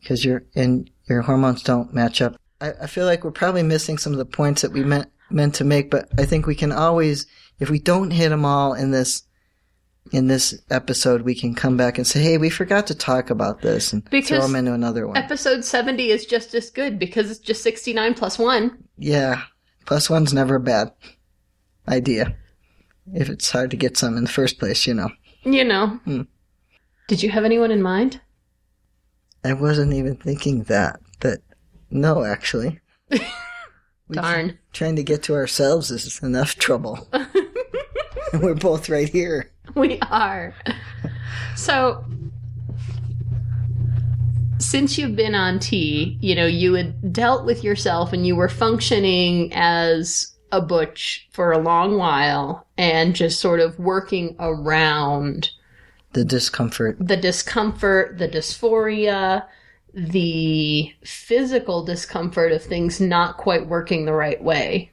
because 0.00 0.24
your 0.24 0.42
and 0.56 0.90
your 1.08 1.22
hormones 1.22 1.62
don't 1.62 1.92
match 1.94 2.20
up. 2.22 2.36
I, 2.60 2.72
I 2.82 2.86
feel 2.86 3.06
like 3.06 3.24
we're 3.24 3.30
probably 3.30 3.62
missing 3.62 3.98
some 3.98 4.12
of 4.12 4.18
the 4.18 4.24
points 4.24 4.62
that 4.62 4.72
we 4.72 4.82
meant 4.82 5.08
meant 5.30 5.54
to 5.56 5.64
make, 5.64 5.90
but 5.90 6.08
I 6.18 6.24
think 6.26 6.46
we 6.46 6.54
can 6.54 6.72
always, 6.72 7.26
if 7.62 7.70
we 7.70 7.78
don't 7.78 8.10
hit 8.10 8.30
them 8.30 8.44
all 8.44 8.74
in 8.74 8.90
this 8.90 9.22
in 10.10 10.26
this 10.26 10.60
episode, 10.68 11.22
we 11.22 11.34
can 11.34 11.54
come 11.54 11.76
back 11.76 11.96
and 11.96 12.04
say, 12.06 12.20
"Hey, 12.20 12.36
we 12.36 12.50
forgot 12.50 12.88
to 12.88 12.94
talk 12.94 13.30
about 13.30 13.62
this," 13.62 13.92
and 13.92 14.04
Because 14.10 14.28
throw 14.30 14.40
them 14.40 14.56
into 14.56 14.74
another 14.74 15.06
one. 15.06 15.16
Episode 15.16 15.64
70 15.64 16.10
is 16.10 16.26
just 16.26 16.54
as 16.54 16.70
good 16.70 16.98
because 16.98 17.30
it's 17.30 17.38
just 17.40 17.62
69 17.62 18.14
plus 18.14 18.36
1. 18.38 18.76
yeah, 18.98 19.42
plus 19.86 20.10
one's 20.10 20.34
never 20.34 20.56
a 20.56 20.60
bad 20.60 20.90
idea 21.88 22.34
if 23.14 23.28
it's 23.28 23.50
hard 23.52 23.70
to 23.70 23.76
get 23.76 23.96
some 23.96 24.16
in 24.16 24.24
the 24.24 24.30
first 24.30 24.58
place. 24.58 24.86
You 24.88 24.94
know, 24.94 25.10
You 25.44 25.64
know. 25.64 25.86
Hmm. 26.04 26.22
Did 27.06 27.22
you 27.22 27.30
have 27.30 27.44
anyone 27.44 27.70
in 27.70 27.80
mind? 27.82 28.20
I 29.44 29.52
wasn't 29.52 29.92
even 29.92 30.16
thinking 30.16 30.64
that, 30.64 31.00
but 31.20 31.40
no, 31.90 32.24
actually. 32.24 32.80
Darn. 34.10 34.58
trying 34.72 34.96
to 34.96 35.02
get 35.02 35.22
to 35.24 35.34
ourselves 35.34 35.90
is 35.90 36.20
enough 36.22 36.56
trouble. 36.56 37.08
we're 38.40 38.54
both 38.54 38.88
right 38.88 39.08
here. 39.08 39.50
We 39.76 39.98
are. 40.00 40.54
So, 41.56 42.04
since 44.58 44.98
you've 44.98 45.16
been 45.16 45.34
on 45.34 45.58
T, 45.60 46.18
you 46.20 46.34
know, 46.34 46.46
you 46.46 46.74
had 46.74 47.12
dealt 47.12 47.44
with 47.46 47.64
yourself 47.64 48.12
and 48.12 48.26
you 48.26 48.36
were 48.36 48.48
functioning 48.48 49.50
as 49.54 50.32
a 50.50 50.60
butch 50.60 51.28
for 51.32 51.52
a 51.52 51.58
long 51.58 51.96
while 51.96 52.66
and 52.76 53.14
just 53.14 53.40
sort 53.40 53.60
of 53.60 53.78
working 53.78 54.36
around 54.38 55.50
The 56.12 56.24
discomfort. 56.24 56.96
the 57.00 57.16
discomfort, 57.16 58.18
the 58.18 58.28
dysphoria, 58.28 59.46
the 59.94 60.92
physical 61.04 61.84
discomfort 61.84 62.52
of 62.52 62.62
things 62.62 63.00
not 63.00 63.36
quite 63.38 63.68
working 63.68 64.04
the 64.04 64.12
right 64.12 64.42
way. 64.42 64.90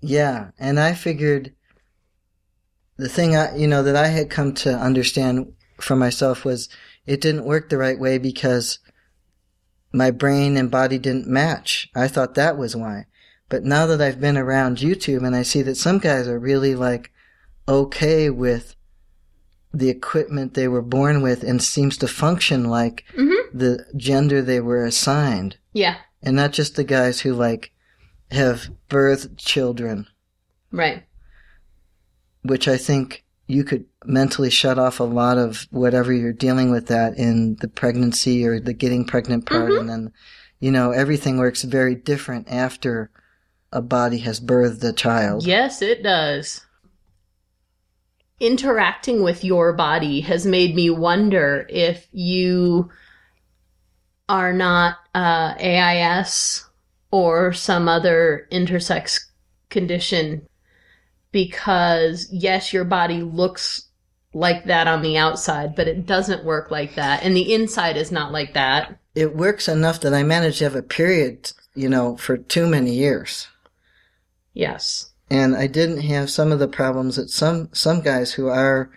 Yeah, 0.00 0.50
and 0.58 0.78
I 0.78 0.92
figured 0.94 1.52
the 2.98 3.08
thing 3.08 3.34
I, 3.36 3.56
you 3.56 3.66
know, 3.66 3.82
that 3.82 3.96
I 3.96 4.08
had 4.08 4.28
come 4.30 4.52
to 4.54 4.74
understand 4.74 5.52
for 5.80 5.96
myself 5.96 6.44
was 6.44 6.68
it 7.06 7.20
didn't 7.20 7.44
work 7.44 7.68
the 7.68 7.78
right 7.78 7.98
way 7.98 8.18
because 8.18 8.78
my 9.92 10.10
brain 10.10 10.56
and 10.56 10.70
body 10.70 10.98
didn't 10.98 11.26
match. 11.26 11.88
I 11.94 12.08
thought 12.08 12.34
that 12.34 12.58
was 12.58 12.76
why. 12.76 13.06
But 13.48 13.64
now 13.64 13.86
that 13.86 14.00
I've 14.02 14.20
been 14.20 14.36
around 14.36 14.78
YouTube 14.78 15.24
and 15.26 15.34
I 15.34 15.42
see 15.42 15.62
that 15.62 15.76
some 15.76 15.98
guys 15.98 16.28
are 16.28 16.38
really 16.38 16.74
like 16.74 17.10
okay 17.66 18.28
with 18.28 18.74
the 19.72 19.88
equipment 19.88 20.54
they 20.54 20.68
were 20.68 20.82
born 20.82 21.22
with 21.22 21.42
and 21.44 21.62
seems 21.62 21.96
to 21.98 22.08
function 22.08 22.64
like 22.64 23.04
Mm-hmm. 23.16 23.56
the 23.58 23.86
gender 23.96 24.42
they 24.42 24.60
were 24.60 24.84
assigned. 24.84 25.56
Yeah, 25.72 25.96
And 26.22 26.34
not 26.36 26.52
just 26.52 26.76
the 26.76 26.84
guys 26.84 27.20
who 27.20 27.32
like 27.34 27.72
have 28.30 28.68
birthed 28.90 29.36
children 29.38 30.06
right. 30.72 31.04
Which 32.48 32.68
I 32.68 32.76
think 32.76 33.24
you 33.46 33.64
could 33.64 33.86
mentally 34.04 34.50
shut 34.50 34.78
off 34.78 35.00
a 35.00 35.04
lot 35.04 35.38
of 35.38 35.66
whatever 35.70 36.12
you're 36.12 36.32
dealing 36.32 36.70
with 36.70 36.86
that 36.88 37.16
in 37.16 37.56
the 37.56 37.68
pregnancy 37.68 38.44
or 38.44 38.60
the 38.60 38.74
getting 38.74 39.04
pregnant 39.04 39.46
part. 39.46 39.70
Mhm. 39.70 39.80
And 39.80 39.88
then, 39.88 40.12
you 40.60 40.70
know, 40.70 40.90
everything 40.90 41.38
works 41.38 41.62
very 41.62 41.94
different 41.94 42.46
after 42.50 43.10
a 43.72 43.80
body 43.80 44.18
has 44.18 44.40
birthed 44.40 44.84
a 44.84 44.92
child. 44.92 45.46
Yes, 45.46 45.80
it 45.80 46.02
does. 46.02 46.64
Interacting 48.38 49.22
with 49.22 49.42
your 49.42 49.72
body 49.72 50.20
has 50.20 50.46
made 50.46 50.74
me 50.74 50.90
wonder 50.90 51.66
if 51.68 52.06
you 52.12 52.90
are 54.28 54.52
not 54.52 54.96
uh, 55.14 55.54
AIS 55.58 56.66
or 57.10 57.52
some 57.52 57.88
other 57.88 58.46
intersex 58.52 59.24
condition 59.70 60.47
because, 61.46 62.26
yes, 62.32 62.72
your 62.72 62.82
body 62.82 63.22
looks 63.22 63.86
like 64.32 64.64
that 64.64 64.88
on 64.88 65.02
the 65.02 65.16
outside, 65.16 65.76
but 65.76 65.86
it 65.86 66.04
doesn't 66.04 66.44
work 66.44 66.72
like 66.72 66.96
that. 66.96 67.22
And 67.22 67.36
the 67.36 67.54
inside 67.54 67.96
is 67.96 68.10
not 68.10 68.32
like 68.32 68.54
that. 68.54 68.98
It 69.14 69.36
works 69.36 69.68
enough 69.68 70.00
that 70.00 70.12
I 70.12 70.24
managed 70.24 70.58
to 70.58 70.64
have 70.64 70.74
a 70.74 70.82
period, 70.82 71.52
you 71.76 71.88
know, 71.88 72.16
for 72.16 72.36
too 72.36 72.66
many 72.66 72.92
years. 72.92 73.46
Yes. 74.52 75.12
and 75.30 75.54
I 75.54 75.66
didn't 75.68 76.00
have 76.00 76.28
some 76.30 76.52
of 76.52 76.58
the 76.58 76.68
problems 76.68 77.16
that 77.16 77.30
some 77.30 77.68
some 77.72 78.00
guys 78.00 78.32
who 78.32 78.48
are 78.48 78.90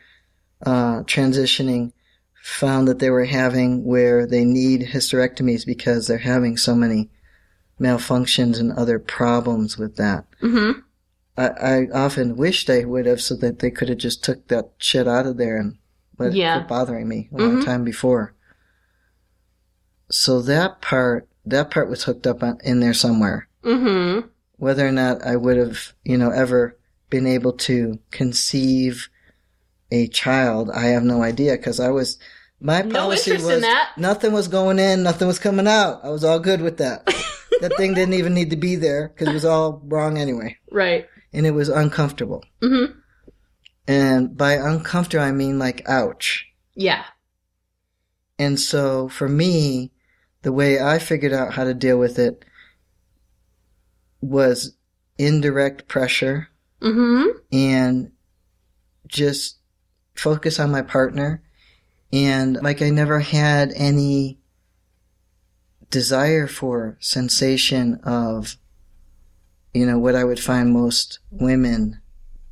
uh, 0.66 1.04
transitioning 1.04 1.92
found 2.42 2.88
that 2.88 3.00
they 3.00 3.10
were 3.10 3.26
having, 3.26 3.84
where 3.86 4.26
they 4.26 4.46
need 4.46 4.82
hysterectomies 4.82 5.66
because 5.66 6.08
they're 6.08 6.18
having 6.18 6.58
so 6.58 6.74
many 6.74 7.10
malfunctions 7.80 8.60
and 8.60 8.72
other 8.72 8.98
problems 8.98 9.78
with 9.78 9.98
that. 9.98 10.26
Mm-hmm. 10.42 10.80
I, 11.38 11.48
I 11.48 11.88
often 11.94 12.36
wish 12.36 12.66
they 12.66 12.86
would 12.86 13.06
have, 13.06 13.22
so 13.22 13.36
that 13.38 13.60
they 13.60 13.72
could 13.72 13.90
have 13.90 13.98
just 13.98 14.24
took 14.24 14.48
that 14.50 14.72
shit 14.78 15.08
out 15.08 15.26
of 15.26 15.38
there 15.38 15.58
and 15.58 15.78
let 16.20 16.34
Yeah. 16.34 16.56
it 16.56 16.60
quit 16.60 16.68
bothering 16.70 17.08
me 17.08 17.30
a 17.34 17.38
long 17.38 17.58
Mhm. 17.58 17.66
time 17.66 17.84
before. 17.84 18.34
So 20.10 20.42
that 20.42 20.82
part, 20.82 21.28
that 21.46 21.72
part 21.72 21.90
was 21.90 22.04
hooked 22.04 22.28
up 22.28 22.44
on, 22.44 22.58
in 22.64 22.80
there 22.80 22.94
somewhere 22.94 23.48
Mm-hmm. 23.64 24.28
whether 24.58 24.86
or 24.88 24.92
not 24.92 25.24
I 25.26 25.36
would 25.36 25.58
have, 25.58 25.94
you 26.04 26.18
know, 26.18 26.32
ever 26.32 26.78
been 27.10 27.26
able 27.28 27.54
to 27.54 28.00
conceive 28.12 29.10
a 29.92 30.08
child, 30.08 30.70
I 30.72 30.86
have 30.88 31.04
no 31.04 31.22
idea 31.24 31.54
because 31.54 31.80
I 31.80 31.90
was, 31.90 32.18
my 32.60 32.82
No 32.82 33.00
policy 33.00 33.32
in 33.36 33.44
was 33.44 33.62
that. 33.62 33.92
nothing 33.98 34.32
was 34.34 34.48
going 34.48 34.80
in, 34.80 35.04
nothing 35.04 35.28
was 35.28 35.40
coming 35.40 35.68
out. 35.68 36.00
I 36.04 36.10
was 36.10 36.24
all 36.24 36.40
good 36.40 36.62
with 36.62 36.78
that. 36.78 37.06
that 37.62 37.76
thing 37.78 37.94
didn't 37.94 38.14
even 38.16 38.34
need 38.34 38.50
to 38.52 38.56
be 38.56 38.76
there 38.76 39.10
because 39.10 39.28
it 39.30 39.34
was 39.34 39.46
all 39.46 39.82
wrong 39.86 40.18
anyway, 40.18 40.58
Right. 40.72 41.08
And 41.34 41.46
it 41.46 41.52
was 41.52 41.70
uncomfortable. 41.70 42.44
Mm-hmm. 42.62 42.98
And 43.88 44.38
by 44.38 44.54
uncomfortable, 44.54 45.24
I 45.24 45.32
mean 45.32 45.60
like, 45.60 45.88
ouch. 45.88 46.48
Yeah. 46.76 47.04
And 48.38 48.60
so 48.60 49.10
for 49.10 49.28
me, 49.28 49.92
the 50.42 50.52
way 50.52 50.80
I 50.80 51.00
figured 51.00 51.34
out 51.34 51.54
how 51.54 51.64
to 51.64 51.74
deal 51.74 51.98
with 51.98 52.18
it 52.18 52.44
was 54.22 54.76
indirect 55.18 55.88
pressure 55.88 56.48
Mm-hmm. 56.82 57.38
and 57.52 58.12
just 59.08 59.60
focus 60.16 60.60
on 60.60 60.72
my 60.72 60.82
partner. 60.82 61.44
And 62.12 62.56
like 62.56 62.82
I 62.82 62.90
never 62.90 63.20
had 63.20 63.72
any 63.76 64.40
desire 65.92 66.48
for 66.48 66.98
sensation 67.00 68.00
of, 68.04 68.58
you 69.74 69.86
know, 69.86 69.98
what 70.00 70.16
I 70.16 70.24
would 70.24 70.40
find 70.40 70.72
most 70.74 71.20
women 71.30 72.02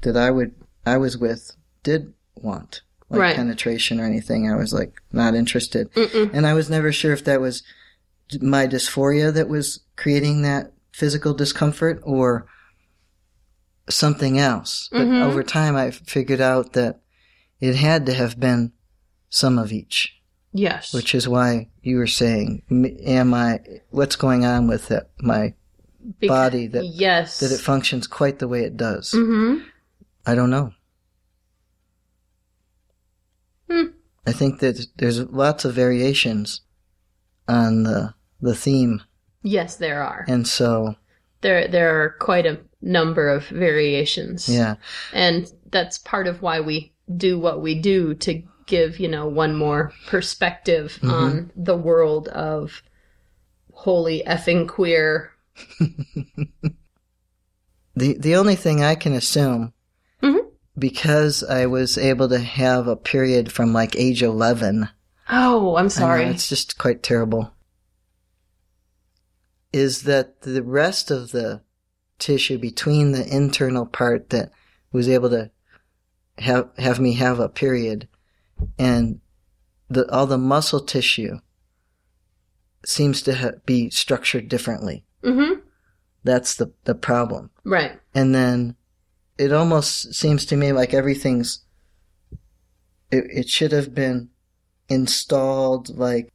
that 0.02 0.16
I 0.16 0.32
would, 0.32 0.54
I 0.86 0.98
was 0.98 1.18
with 1.18 1.56
did 1.84 2.14
want. 2.36 2.82
Like 3.10 3.20
Right. 3.22 3.36
penetration 3.36 4.00
or 4.00 4.06
anything. 4.06 4.50
I 4.52 4.56
was 4.56 4.72
like 4.72 5.02
not 5.12 5.34
interested. 5.34 5.92
Mm-mm. 5.94 6.30
And 6.32 6.46
I 6.46 6.54
was 6.54 6.70
never 6.70 6.92
sure 6.92 7.12
if 7.12 7.24
that 7.26 7.42
was 7.42 7.64
my 8.40 8.68
dysphoria 8.68 9.34
that 9.34 9.50
was 9.50 9.80
creating 9.96 10.44
that 10.44 10.72
physical 10.92 11.34
discomfort 11.34 12.00
or 12.04 12.46
something 13.90 14.38
else. 14.38 14.88
But 14.92 15.08
Mhm. 15.08 15.24
over 15.24 15.42
time, 15.44 15.76
I 15.76 15.90
figured 15.92 16.42
out 16.42 16.74
that 16.74 17.00
it 17.60 17.76
had 17.76 18.06
to 18.06 18.14
have 18.14 18.40
been 18.40 18.72
some 19.30 19.58
of 19.58 19.72
each, 19.72 20.14
Yes. 20.54 20.94
which 20.94 21.16
is 21.16 21.28
why 21.28 21.70
you 21.82 21.98
were 21.98 22.08
saying, 22.08 22.62
am 23.06 23.34
I, 23.34 23.60
what's 23.90 24.16
going 24.16 24.46
on 24.46 24.68
with 24.68 24.92
it, 24.92 25.10
my 25.20 25.54
Body 26.22 26.68
that, 26.68 26.86
yes. 26.86 27.40
that 27.40 27.52
it 27.52 27.60
functions 27.60 28.08
quite 28.08 28.40
the 28.40 28.48
way 28.48 28.64
it 28.64 28.78
does? 28.78 29.12
Mm-hmm. 29.12 29.64
I 30.26 30.36
don't 30.36 30.50
know. 30.50 30.74
Hmm. 33.70 33.86
I 34.26 34.32
think 34.32 34.60
that 34.60 34.86
there's 34.98 35.20
lots 35.30 35.66
of 35.66 35.74
variations 35.74 36.62
on 37.48 37.84
the 37.84 38.14
the 38.42 38.56
theme, 38.56 39.02
Yes, 39.44 39.76
there 39.76 40.02
are. 40.02 40.24
and 40.30 40.48
so 40.48 40.96
There, 41.42 41.68
there 41.68 42.02
are 42.04 42.12
quite 42.20 42.46
a 42.46 42.60
number 42.82 43.28
of 43.30 43.48
variations. 43.48 44.48
yeah, 44.48 44.76
And 45.14 45.52
that's 45.72 45.98
part 45.98 46.26
of 46.28 46.42
why 46.42 46.62
we 46.62 46.94
do 47.18 47.38
what 47.38 47.62
we 47.62 47.76
do 47.76 48.14
to 48.16 48.42
give, 48.66 48.98
you 49.00 49.10
know, 49.10 49.28
one 49.28 49.56
more 49.56 49.92
perspective 50.08 51.00
Mhm. 51.02 51.12
on 51.12 51.52
the 51.56 51.76
world 51.76 52.30
of 52.30 52.82
holy 53.74 54.24
effing 54.26 54.68
queer. 54.70 55.32
the 57.96 58.14
the 58.18 58.36
only 58.36 58.56
thing 58.56 58.84
I 58.84 58.96
can 58.96 59.14
assume, 59.14 59.74
Mhm. 60.22 60.52
because 60.78 61.44
I 61.44 61.66
was 61.66 61.98
able 61.98 62.30
to 62.30 62.40
have 62.40 62.88
a 62.88 62.96
period 62.96 63.52
from 63.52 63.74
like 63.74 63.96
age 63.96 64.24
eleven. 64.24 64.90
Oh, 65.30 65.76
I'm 65.76 65.90
sorry. 65.90 66.26
it's 66.26 66.50
just 66.50 66.78
quite 66.78 67.04
terrible. 67.04 67.54
Is 69.72 70.04
that 70.04 70.42
the 70.42 70.64
rest 70.64 71.12
of 71.12 71.32
the 71.32 71.62
tissue 72.18 72.58
between 72.58 73.12
the 73.12 73.28
internal 73.34 73.86
part 73.86 74.30
that 74.32 74.52
was 74.92 75.08
able 75.08 75.30
to 75.30 75.52
have 76.40 76.70
have 76.78 77.00
me 77.00 77.14
have 77.14 77.40
a 77.40 77.48
period 77.50 78.08
and 78.78 79.20
the 79.90 80.10
all 80.12 80.26
the 80.26 80.38
muscle 80.38 80.80
tissue 80.82 81.40
seems 82.86 83.22
to 83.22 83.36
ha- 83.36 83.52
be 83.66 83.90
structured 83.90 84.48
differently. 84.50 85.06
Mm-hmm. 85.24 85.60
That's 86.24 86.56
the 86.56 86.72
the 86.84 86.96
problem. 86.96 87.50
Right. 87.64 88.00
And 88.14 88.34
then 88.36 88.76
it 89.38 89.54
almost 89.54 90.14
seems 90.14 90.46
to 90.48 90.58
me 90.58 90.72
like 90.72 90.94
everything's 90.94 91.64
it, 93.12 93.26
it 93.30 93.50
should 93.50 93.72
have 93.72 93.96
been 93.96 94.30
installed 94.90 95.98
like 95.98 96.32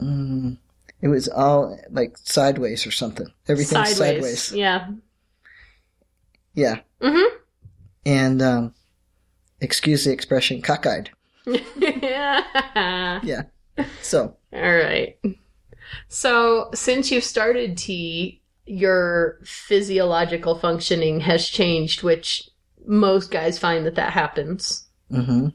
mm, 0.00 0.56
it 1.00 1.08
was 1.08 1.28
all 1.28 1.78
like 1.90 2.16
sideways 2.18 2.86
or 2.86 2.90
something. 2.90 3.26
Everything's 3.48 3.96
sideways. 3.96 4.52
Yeah. 4.52 4.88
Yeah. 6.54 6.80
Mm-hmm. 7.00 7.36
And 8.06 8.42
um 8.42 8.74
excuse 9.60 10.04
the 10.04 10.12
expression 10.12 10.62
cockeyed. 10.62 11.10
yeah. 11.76 13.20
Yeah. 13.22 13.42
So 14.02 14.36
All 14.52 14.60
right. 14.60 15.18
So, 16.08 16.70
since 16.74 17.10
you 17.10 17.20
started 17.20 17.76
T, 17.76 18.42
your 18.66 19.38
physiological 19.44 20.58
functioning 20.58 21.20
has 21.20 21.48
changed, 21.48 22.02
which 22.02 22.48
most 22.86 23.30
guys 23.30 23.58
find 23.58 23.84
that 23.86 23.94
that 23.96 24.12
happens. 24.12 24.86
hmm 25.10 25.48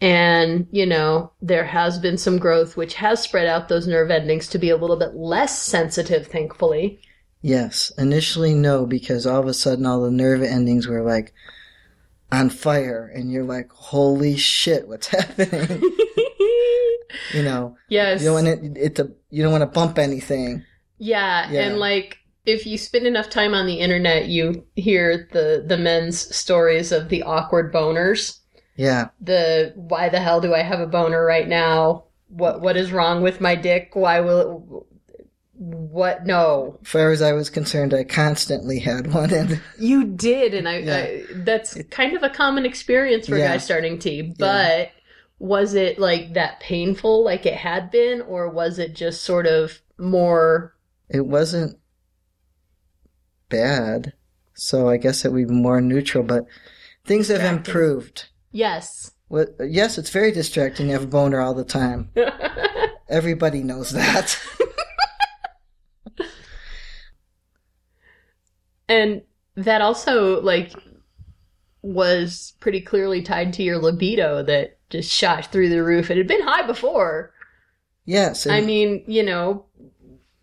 And, 0.00 0.66
you 0.70 0.86
know, 0.86 1.32
there 1.40 1.64
has 1.64 1.98
been 1.98 2.18
some 2.18 2.38
growth, 2.38 2.76
which 2.76 2.94
has 2.94 3.22
spread 3.22 3.46
out 3.46 3.68
those 3.68 3.86
nerve 3.86 4.10
endings 4.10 4.48
to 4.48 4.58
be 4.58 4.70
a 4.70 4.76
little 4.76 4.96
bit 4.96 5.14
less 5.14 5.60
sensitive, 5.60 6.26
thankfully. 6.26 7.00
Yes. 7.42 7.92
Initially 7.96 8.54
no, 8.54 8.86
because 8.86 9.26
all 9.26 9.40
of 9.40 9.46
a 9.46 9.54
sudden 9.54 9.86
all 9.86 10.00
the 10.02 10.10
nerve 10.10 10.42
endings 10.42 10.86
were 10.86 11.02
like 11.02 11.32
on 12.32 12.50
fire 12.50 13.10
and 13.14 13.30
you're 13.30 13.44
like, 13.44 13.70
holy 13.70 14.36
shit, 14.36 14.88
what's 14.88 15.06
happening? 15.08 15.82
you 17.34 17.42
know. 17.42 17.76
yes. 17.88 18.20
You 18.20 18.26
don't 18.28 18.34
want 18.44 18.48
it, 18.48 18.76
it 18.76 18.96
to. 18.96 19.12
You 19.30 19.42
don't 19.42 19.52
want 19.52 19.62
to 19.62 19.66
bump 19.66 19.98
anything. 19.98 20.64
Yeah, 20.98 21.50
Yeah. 21.50 21.62
and 21.62 21.78
like 21.78 22.18
if 22.46 22.64
you 22.66 22.78
spend 22.78 23.06
enough 23.06 23.28
time 23.28 23.54
on 23.54 23.66
the 23.66 23.80
internet, 23.80 24.28
you 24.28 24.64
hear 24.76 25.28
the 25.32 25.64
the 25.66 25.76
men's 25.76 26.34
stories 26.34 26.92
of 26.92 27.08
the 27.08 27.22
awkward 27.22 27.72
boners. 27.72 28.38
Yeah, 28.76 29.08
The 29.20 29.72
why 29.74 30.08
the 30.10 30.20
hell 30.20 30.40
do 30.40 30.54
I 30.54 30.62
have 30.62 30.80
a 30.80 30.86
boner 30.86 31.24
right 31.24 31.48
now? 31.48 32.04
What 32.28 32.60
what 32.60 32.76
is 32.76 32.92
wrong 32.92 33.22
with 33.22 33.40
my 33.40 33.54
dick? 33.54 33.90
Why 33.94 34.20
will 34.20 34.40
it 34.40 34.86
what 35.58 36.26
no. 36.26 36.78
as 36.82 36.88
far 36.88 37.10
as 37.10 37.22
I 37.22 37.32
was 37.32 37.48
concerned, 37.48 37.94
I 37.94 38.04
constantly 38.04 38.78
had 38.78 39.12
one, 39.12 39.32
and 39.32 39.60
You 39.78 40.04
did 40.04 40.52
and 40.52 40.68
I, 40.68 40.78
Yeah. 40.78 40.96
I 40.96 41.24
that's 41.36 41.78
kind 41.90 42.14
of 42.14 42.22
a 42.22 42.28
common 42.28 42.66
experience 42.66 43.26
for 43.26 43.38
Yeah. 43.38 43.48
guys 43.52 43.64
starting 43.64 43.98
T, 43.98 44.34
but 44.38 44.90
was 45.38 45.74
it 45.74 45.98
like 45.98 46.34
that 46.34 46.60
painful 46.60 47.22
like 47.24 47.44
it 47.44 47.54
had 47.54 47.90
been 47.90 48.22
or 48.22 48.48
was 48.48 48.78
it 48.78 48.94
just 48.94 49.22
sort 49.22 49.46
of 49.46 49.80
more 49.98 50.74
it 51.08 51.26
wasn't 51.26 51.78
bad. 53.48 54.12
So 54.54 54.88
I 54.88 54.96
guess 54.96 55.24
it 55.24 55.32
would 55.32 55.48
be 55.48 55.54
more 55.54 55.80
neutral. 55.80 56.24
But 56.24 56.46
things 57.04 57.28
have 57.28 57.42
improved. 57.44 58.28
yes. 58.50 59.12
Well, 59.28 59.46
yes, 59.60 59.98
it's 59.98 60.10
very 60.10 60.30
distracting 60.30 60.86
to 60.86 60.92
have 60.92 61.02
a 61.02 61.08
boner 61.08 61.40
all 61.40 61.52
the 61.52 61.64
time. 61.64 62.10
Everybody 63.08 63.62
knows 63.62 63.90
that. 63.90 64.40
And 68.88 69.22
that 69.56 69.80
also 69.80 70.40
like 70.42 70.72
was 71.82 72.54
pretty 72.60 72.80
clearly 72.80 73.20
tied 73.20 73.52
to 73.54 73.64
your 73.64 73.78
libido 73.78 74.44
that 74.44 74.75
just 74.90 75.12
shot 75.12 75.46
through 75.46 75.68
the 75.68 75.82
roof. 75.82 76.10
It 76.10 76.16
had 76.16 76.28
been 76.28 76.42
high 76.42 76.66
before. 76.66 77.32
yes, 78.04 78.46
I 78.46 78.60
mean, 78.60 79.04
you 79.06 79.22
know, 79.22 79.66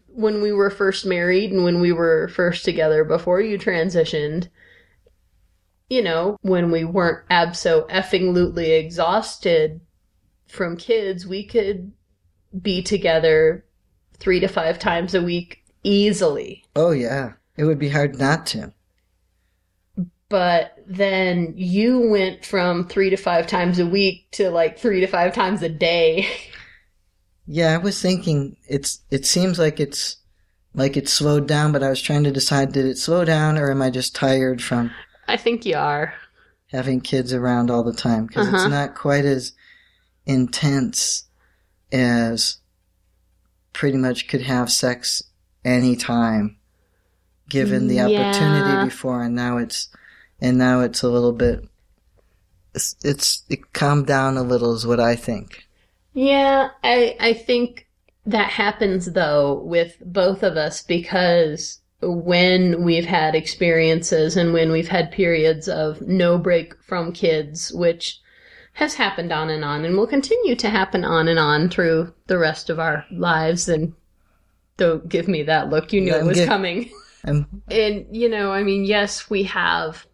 when 0.08 0.42
we 0.42 0.52
were 0.52 0.70
first 0.70 1.06
married 1.06 1.52
and 1.52 1.64
when 1.64 1.80
we 1.80 1.92
were 1.92 2.28
first 2.28 2.66
together 2.66 3.04
before 3.04 3.42
you 3.42 3.58
transitioned, 3.58 4.50
you 5.90 6.02
know, 6.02 6.38
when 6.42 6.72
we 6.72 6.84
weren't 6.84 7.28
abso 7.30 7.88
effing 7.90 8.34
lutely 8.34 8.72
exhausted 8.72 9.82
from 10.48 10.78
kids, 10.78 11.26
we 11.26 11.46
could 11.46 11.92
be 12.62 12.82
together 12.84 13.66
three 14.18 14.40
to 14.40 14.48
five 14.48 14.78
times 14.78 15.16
a 15.16 15.22
week 15.22 15.64
easily. 15.84 16.64
oh 16.76 16.92
yeah, 16.92 17.34
it 17.58 17.66
would 17.66 17.80
be 17.80 17.90
hard 17.90 18.20
not 18.20 18.46
to. 18.48 18.72
but 20.30 20.73
then 20.88 21.54
you 21.56 22.00
went 22.10 22.46
from 22.46 22.88
three 22.88 23.10
to 23.10 23.18
five 23.18 23.48
times 23.48 23.80
a 23.80 23.86
week 23.86 24.28
to 24.32 24.50
like 24.50 24.78
three 24.80 25.00
to 25.02 25.08
five 25.08 25.34
times 25.34 25.62
a 25.62 25.70
day. 25.70 26.28
Yeah, 27.46 27.74
I 27.74 27.78
was 27.78 28.02
thinking 28.02 28.56
it's. 28.70 29.02
It 29.12 29.26
seems 29.26 29.60
like 29.60 29.80
it's 29.82 30.16
like 30.74 30.96
it's 30.96 31.12
slowed 31.12 31.46
down, 31.48 31.74
but 31.74 31.84
I 31.84 31.90
was 31.90 32.02
trying 32.02 32.24
to 32.24 32.32
decide: 32.32 32.72
did 32.72 32.86
it 32.86 32.98
slow 32.98 33.26
down, 33.26 33.58
or 33.58 33.70
am 33.70 33.82
I 33.82 33.90
just 33.90 34.16
tired 34.16 34.62
from 34.62 34.92
I 35.28 35.36
think 35.36 35.66
you 35.66 35.76
are. 35.76 36.14
having 36.68 37.02
kids 37.02 37.34
around 37.34 37.70
all 37.70 37.84
the 37.84 37.92
time? 37.94 38.28
Because 38.28 38.48
Uh-huh. 38.48 38.56
it's 38.56 38.68
not 38.68 38.96
quite 38.96 39.26
as 39.26 39.52
intense 40.26 41.26
as 41.92 42.58
pretty 43.74 43.98
much 43.98 44.28
could 44.28 44.42
have 44.44 44.72
sex 44.72 45.22
anytime, 45.66 46.56
given 47.50 47.88
the 47.88 47.96
Yeah. 47.96 48.06
opportunity 48.08 48.86
before, 48.86 49.22
and 49.22 49.36
now 49.36 49.58
it's 49.58 49.90
and 50.42 50.58
now 50.58 50.82
it's 50.82 51.04
a 51.04 51.10
little 51.10 51.34
bit. 51.34 51.68
It's, 52.76 52.96
it's 53.04 53.44
it 53.50 53.74
calmed 53.74 54.08
down 54.08 54.36
a 54.38 54.44
little, 54.44 54.74
is 54.74 54.86
what 54.88 55.00
I 55.00 55.16
think. 55.16 55.68
Yeah, 56.14 56.70
I 56.84 57.16
I 57.20 57.34
think 57.34 57.88
that 58.26 58.50
happens 58.50 59.12
though 59.14 59.62
with 59.64 59.98
both 60.06 60.44
of 60.44 60.58
us 60.58 60.82
because 60.82 61.80
when 62.02 62.84
we've 62.84 63.06
had 63.06 63.36
experiences 63.36 64.36
and 64.38 64.54
when 64.54 64.72
we've 64.72 64.88
had 64.90 65.12
periods 65.12 65.68
of 65.68 66.02
no 66.02 66.38
break 66.38 66.74
from 66.84 67.12
kids, 67.14 67.72
which 67.74 68.20
has 68.74 68.96
happened 68.96 69.32
on 69.32 69.50
and 69.50 69.64
on 69.64 69.86
and 69.86 69.96
will 69.96 70.08
continue 70.08 70.56
to 70.56 70.70
happen 70.70 71.06
on 71.06 71.28
and 71.28 71.38
on 71.40 71.70
through 71.70 72.12
the 72.28 72.38
rest 72.40 72.70
of 72.72 72.80
our 72.80 73.06
lives. 73.12 73.70
And 73.70 73.94
don't 74.78 75.08
give 75.08 75.28
me 75.28 75.44
that 75.44 75.70
look. 75.70 75.94
You 75.94 76.02
knew 76.02 76.12
Yeah, 76.12 76.20
it 76.20 76.26
was 76.26 76.38
get- 76.38 76.48
coming. 76.48 76.90
And, 77.26 77.46
you 78.12 78.28
know, 78.28 78.52
I 78.52 78.64
mean, 78.64 78.84
yes, 78.84 79.30
we 79.30 79.44
have 79.44 80.06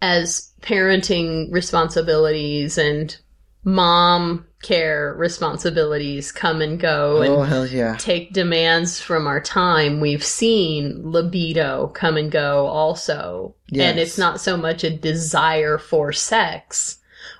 as 0.00 0.52
parenting 0.60 1.52
responsibilities 1.52 2.78
and 2.78 3.16
mom 3.64 4.46
care 4.62 5.14
responsibilities 5.16 6.32
come 6.32 6.60
and 6.60 6.80
go 6.80 7.18
oh, 7.18 7.22
and 7.22 7.32
oh 7.32 7.42
hell 7.42 7.66
yeah. 7.66 7.96
take 7.96 8.32
demands 8.32 9.00
from 9.00 9.26
our 9.26 9.40
time. 9.40 10.00
We've 10.00 10.24
seen 10.24 11.00
libido 11.02 11.88
come 11.88 12.16
and 12.16 12.30
go 12.30 12.66
also. 12.66 13.54
And 13.72 13.98
it's 13.98 14.18
not 14.18 14.40
so 14.40 14.56
much 14.56 14.84
a 14.84 14.96
desire 14.96 15.78
for 15.78 16.12
sex 16.12 16.98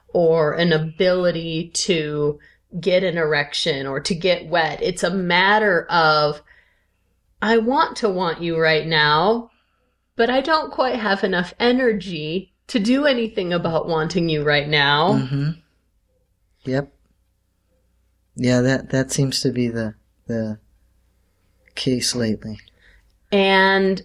or 0.09 0.53
an 0.55 0.73
ability 0.73 1.71
to 1.75 2.39
get 2.81 3.03
an 3.03 3.17
erection 3.17 3.87
or 3.87 4.01
to 4.01 4.15
get 4.15 4.47
wet. 4.47 4.81
It's 4.83 5.03
a 5.03 5.11
matter 5.11 5.87
of, 5.91 6.43
I 7.41 7.59
want 7.59 7.97
to 7.99 8.09
want 8.09 8.43
you 8.43 8.59
right 8.59 8.87
now, 8.87 9.51
but 10.19 10.29
I 10.29 10.41
don't 10.41 10.73
quite 10.73 10.97
have 10.97 11.23
enough 11.23 11.55
energy 11.61 12.53
to 12.67 12.81
do 12.81 13.07
anything 13.07 13.53
about 13.53 13.89
wanting 13.89 14.29
you 14.29 14.43
right 14.43 14.69
now. 14.69 15.13
Mm-hmm. 15.13 15.51
Yep. 16.65 16.93
Yeah, 18.35 18.61
that 18.61 18.91
that 18.91 19.11
seems 19.13 19.41
to 19.41 19.53
be 19.53 19.69
the 19.69 19.95
the 20.27 20.59
case 21.77 22.15
lately. 22.15 22.59
And 23.31 24.03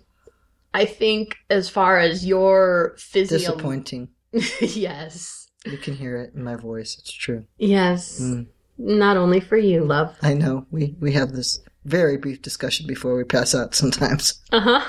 I 0.74 0.86
think 0.86 1.36
as 1.50 1.68
far 1.68 1.98
as 1.98 2.26
your 2.26 2.96
physio 2.98 3.40
Disappointing. 3.40 4.10
yes. 4.62 5.48
You 5.66 5.78
can 5.78 5.96
hear 5.96 6.18
it 6.18 6.36
in 6.36 6.44
my 6.44 6.56
voice. 6.56 6.96
It's 7.00 7.12
true. 7.12 7.46
Yes. 7.58 8.20
Mm. 8.22 8.48
Not 8.78 9.18
only 9.18 9.40
for 9.40 9.58
you, 9.58 9.84
love. 9.84 10.16
I 10.22 10.36
know. 10.36 10.68
We 10.70 10.96
we 11.00 11.14
have 11.14 11.32
this 11.32 11.60
very 11.86 12.18
brief 12.18 12.42
discussion 12.42 12.86
before 12.86 13.16
we 13.18 13.24
pass 13.24 13.56
out 13.56 13.74
sometimes. 13.74 14.40
Uh-huh. 14.52 14.82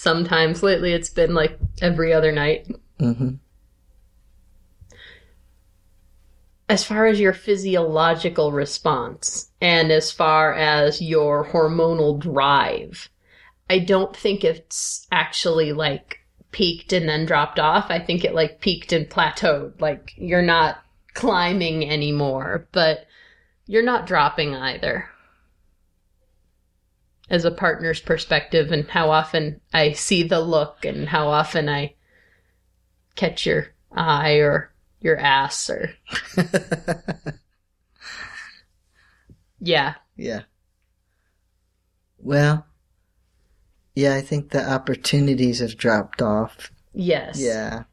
Sometimes 0.00 0.62
lately 0.62 0.94
it's 0.94 1.10
been 1.10 1.34
like 1.34 1.58
every 1.82 2.10
other 2.14 2.32
night. 2.32 2.66
Mm-hmm. 2.98 3.34
As 6.70 6.82
far 6.82 7.04
as 7.04 7.20
your 7.20 7.34
physiological 7.34 8.50
response 8.50 9.50
and 9.60 9.92
as 9.92 10.10
far 10.10 10.54
as 10.54 11.02
your 11.02 11.44
hormonal 11.44 12.18
drive, 12.18 13.10
I 13.68 13.78
don't 13.80 14.16
think 14.16 14.42
it's 14.42 15.06
actually 15.12 15.74
like 15.74 16.20
peaked 16.50 16.94
and 16.94 17.06
then 17.06 17.26
dropped 17.26 17.60
off. 17.60 17.90
I 17.90 17.98
think 17.98 18.24
it 18.24 18.34
like 18.34 18.62
peaked 18.62 18.94
and 18.94 19.06
plateaued. 19.06 19.82
Like 19.82 20.14
you're 20.16 20.40
not 20.40 20.78
climbing 21.12 21.90
anymore, 21.90 22.66
but 22.72 23.04
you're 23.66 23.82
not 23.82 24.06
dropping 24.06 24.54
either. 24.54 25.10
As 27.30 27.44
a 27.44 27.50
partner's 27.52 28.00
perspective, 28.00 28.72
and 28.72 28.86
how 28.88 29.10
often 29.10 29.60
I 29.72 29.92
see 29.92 30.24
the 30.24 30.40
look, 30.40 30.84
and 30.84 31.08
how 31.08 31.28
often 31.28 31.68
I 31.68 31.94
catch 33.14 33.46
your 33.46 33.68
eye 33.92 34.34
or 34.38 34.72
your 35.00 35.16
ass, 35.16 35.70
or 35.70 35.90
yeah, 39.60 39.94
yeah. 40.16 40.42
Well, 42.18 42.66
yeah, 43.94 44.14
I 44.14 44.20
think 44.20 44.50
the 44.50 44.68
opportunities 44.68 45.60
have 45.60 45.76
dropped 45.76 46.22
off. 46.22 46.70
yes, 46.92 47.40
Yeah. 47.40 47.84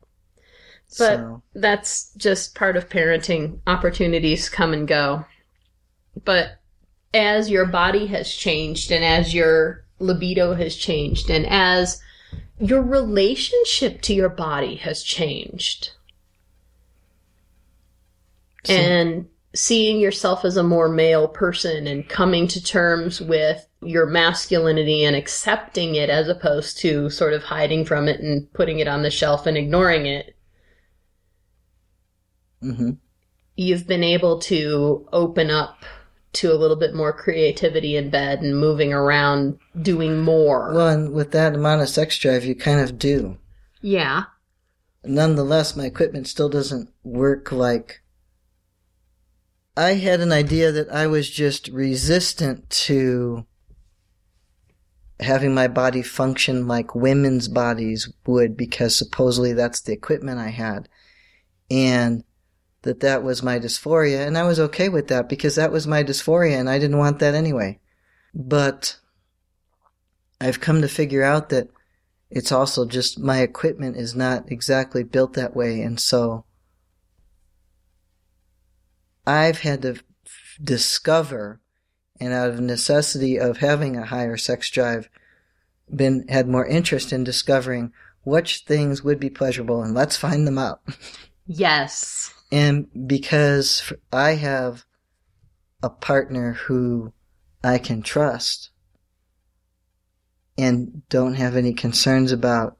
But- 0.97 1.17
so, 1.17 1.43
that's 1.53 2.11
just 2.15 2.55
part 2.55 2.77
of 2.77 2.87
parenting. 2.89 3.59
Opportunities 3.67 4.47
come 4.49 4.73
and 4.73 4.87
go. 4.87 5.25
But 6.23 6.61
as 7.17 7.49
your 7.49 7.65
body 7.65 8.07
has 8.07 8.31
changed 8.31 8.91
and 8.91 9.03
as 9.03 9.33
your 9.33 9.83
libido 9.99 10.53
has 10.53 10.75
changed 10.75 11.29
and 11.29 11.45
as 11.47 12.01
your 12.59 12.81
relationship 12.81 14.01
to 14.01 14.13
your 14.13 14.29
body 14.29 14.75
has 14.75 15.03
changed 15.03 15.91
so- 18.63 18.73
and 18.73 19.27
seeing 19.53 19.99
yourself 19.99 20.45
as 20.45 20.55
a 20.55 20.63
more 20.63 20.87
male 20.87 21.27
person 21.27 21.87
and 21.87 22.07
coming 22.07 22.47
to 22.47 22.63
terms 22.63 23.19
with 23.19 23.67
your 23.81 24.05
masculinity 24.05 25.03
and 25.03 25.15
accepting 25.15 25.95
it 25.95 26.09
as 26.09 26.27
opposed 26.27 26.77
to 26.77 27.09
sort 27.09 27.33
of 27.33 27.43
hiding 27.43 27.83
from 27.83 28.07
it 28.07 28.19
and 28.19 28.51
putting 28.53 28.79
it 28.79 28.87
on 28.87 29.01
the 29.01 29.09
shelf 29.09 29.47
and 29.47 29.57
ignoring 29.57 30.05
it 30.05 30.35
mhm. 32.61 32.97
you've 33.55 33.87
been 33.87 34.03
able 34.03 34.39
to 34.39 35.07
open 35.11 35.49
up 35.49 35.83
to 36.33 36.51
a 36.51 36.55
little 36.55 36.75
bit 36.75 36.93
more 36.93 37.13
creativity 37.13 37.95
in 37.95 38.09
bed 38.09 38.41
and 38.41 38.59
moving 38.59 38.93
around, 38.93 39.57
doing 39.81 40.21
more. 40.21 40.73
Well, 40.73 40.89
and 40.89 41.13
with 41.13 41.31
that 41.31 41.55
amount 41.55 41.81
of 41.81 41.89
sex 41.89 42.17
drive, 42.17 42.45
you 42.45 42.55
kind 42.55 42.79
of 42.79 42.99
do. 42.99 43.37
yeah. 43.81 44.23
Nonetheless, 45.03 45.75
my 45.77 45.85
equipment 45.85 46.27
still 46.27 46.49
doesn't 46.49 46.89
work 47.03 47.51
like. 47.51 48.01
I 49.77 49.93
had 49.93 50.19
an 50.19 50.33
idea 50.33 50.71
that 50.71 50.89
I 50.91 51.07
was 51.07 51.29
just 51.29 51.69
resistant 51.69 52.69
to 52.71 53.45
having 55.19 55.53
my 55.53 55.67
body 55.67 56.01
function 56.01 56.67
like 56.67 56.93
women's 56.93 57.47
bodies 57.47 58.11
would 58.25 58.57
because 58.57 58.97
supposedly 58.97 59.53
that's 59.53 59.79
the 59.81 59.93
equipment 59.93 60.39
I 60.39 60.49
had. 60.49 60.89
And 61.71 62.23
that 62.87 63.01
that 63.01 63.21
was 63.21 63.43
my 63.43 63.59
dysphoria 63.59 64.25
and 64.25 64.37
I 64.37 64.43
was 64.43 64.59
okay 64.61 64.87
with 64.87 65.09
that 65.09 65.27
because 65.27 65.55
that 65.55 65.73
was 65.73 65.85
my 65.85 66.03
dysphoria 66.03 66.57
and 66.57 66.69
I 66.69 66.79
didn't 66.79 66.97
want 66.97 67.19
that 67.19 67.35
anyway. 67.35 67.79
But 68.33 68.97
I've 70.39 70.61
come 70.61 70.81
to 70.81 70.87
figure 70.87 71.21
out 71.21 71.49
that 71.49 71.67
it's 72.29 72.51
also 72.51 72.85
just 72.85 73.19
my 73.19 73.39
equipment 73.39 73.97
is 73.97 74.15
not 74.15 74.49
exactly 74.49 75.03
built 75.03 75.33
that 75.33 75.53
way 75.53 75.81
and 75.81 75.99
so 75.99 76.45
I've 79.25 79.59
had 79.59 79.81
to 79.81 79.89
f- 79.89 80.03
discover 80.63 81.59
and 82.21 82.31
out 82.31 82.49
of 82.49 82.61
necessity 82.61 83.37
of 83.37 83.57
having 83.57 83.97
a 83.97 84.05
higher 84.05 84.37
sex 84.37 84.69
drive 84.69 85.09
been 85.93 86.25
had 86.29 86.47
more 86.47 86.65
interest 86.65 87.11
in 87.11 87.25
discovering 87.25 87.91
which 88.23 88.59
things 88.59 89.03
would 89.03 89.19
be 89.19 89.29
pleasurable 89.29 89.83
and 89.83 89.93
let's 89.93 90.15
find 90.15 90.47
them 90.47 90.57
out. 90.57 90.79
Yes. 91.47 92.33
And 92.51 92.87
because 93.07 93.91
I 94.11 94.35
have 94.35 94.85
a 95.83 95.89
partner 95.89 96.53
who 96.53 97.13
I 97.63 97.77
can 97.77 98.01
trust 98.01 98.71
and 100.57 101.07
don't 101.09 101.35
have 101.35 101.55
any 101.55 101.73
concerns 101.73 102.31
about 102.31 102.77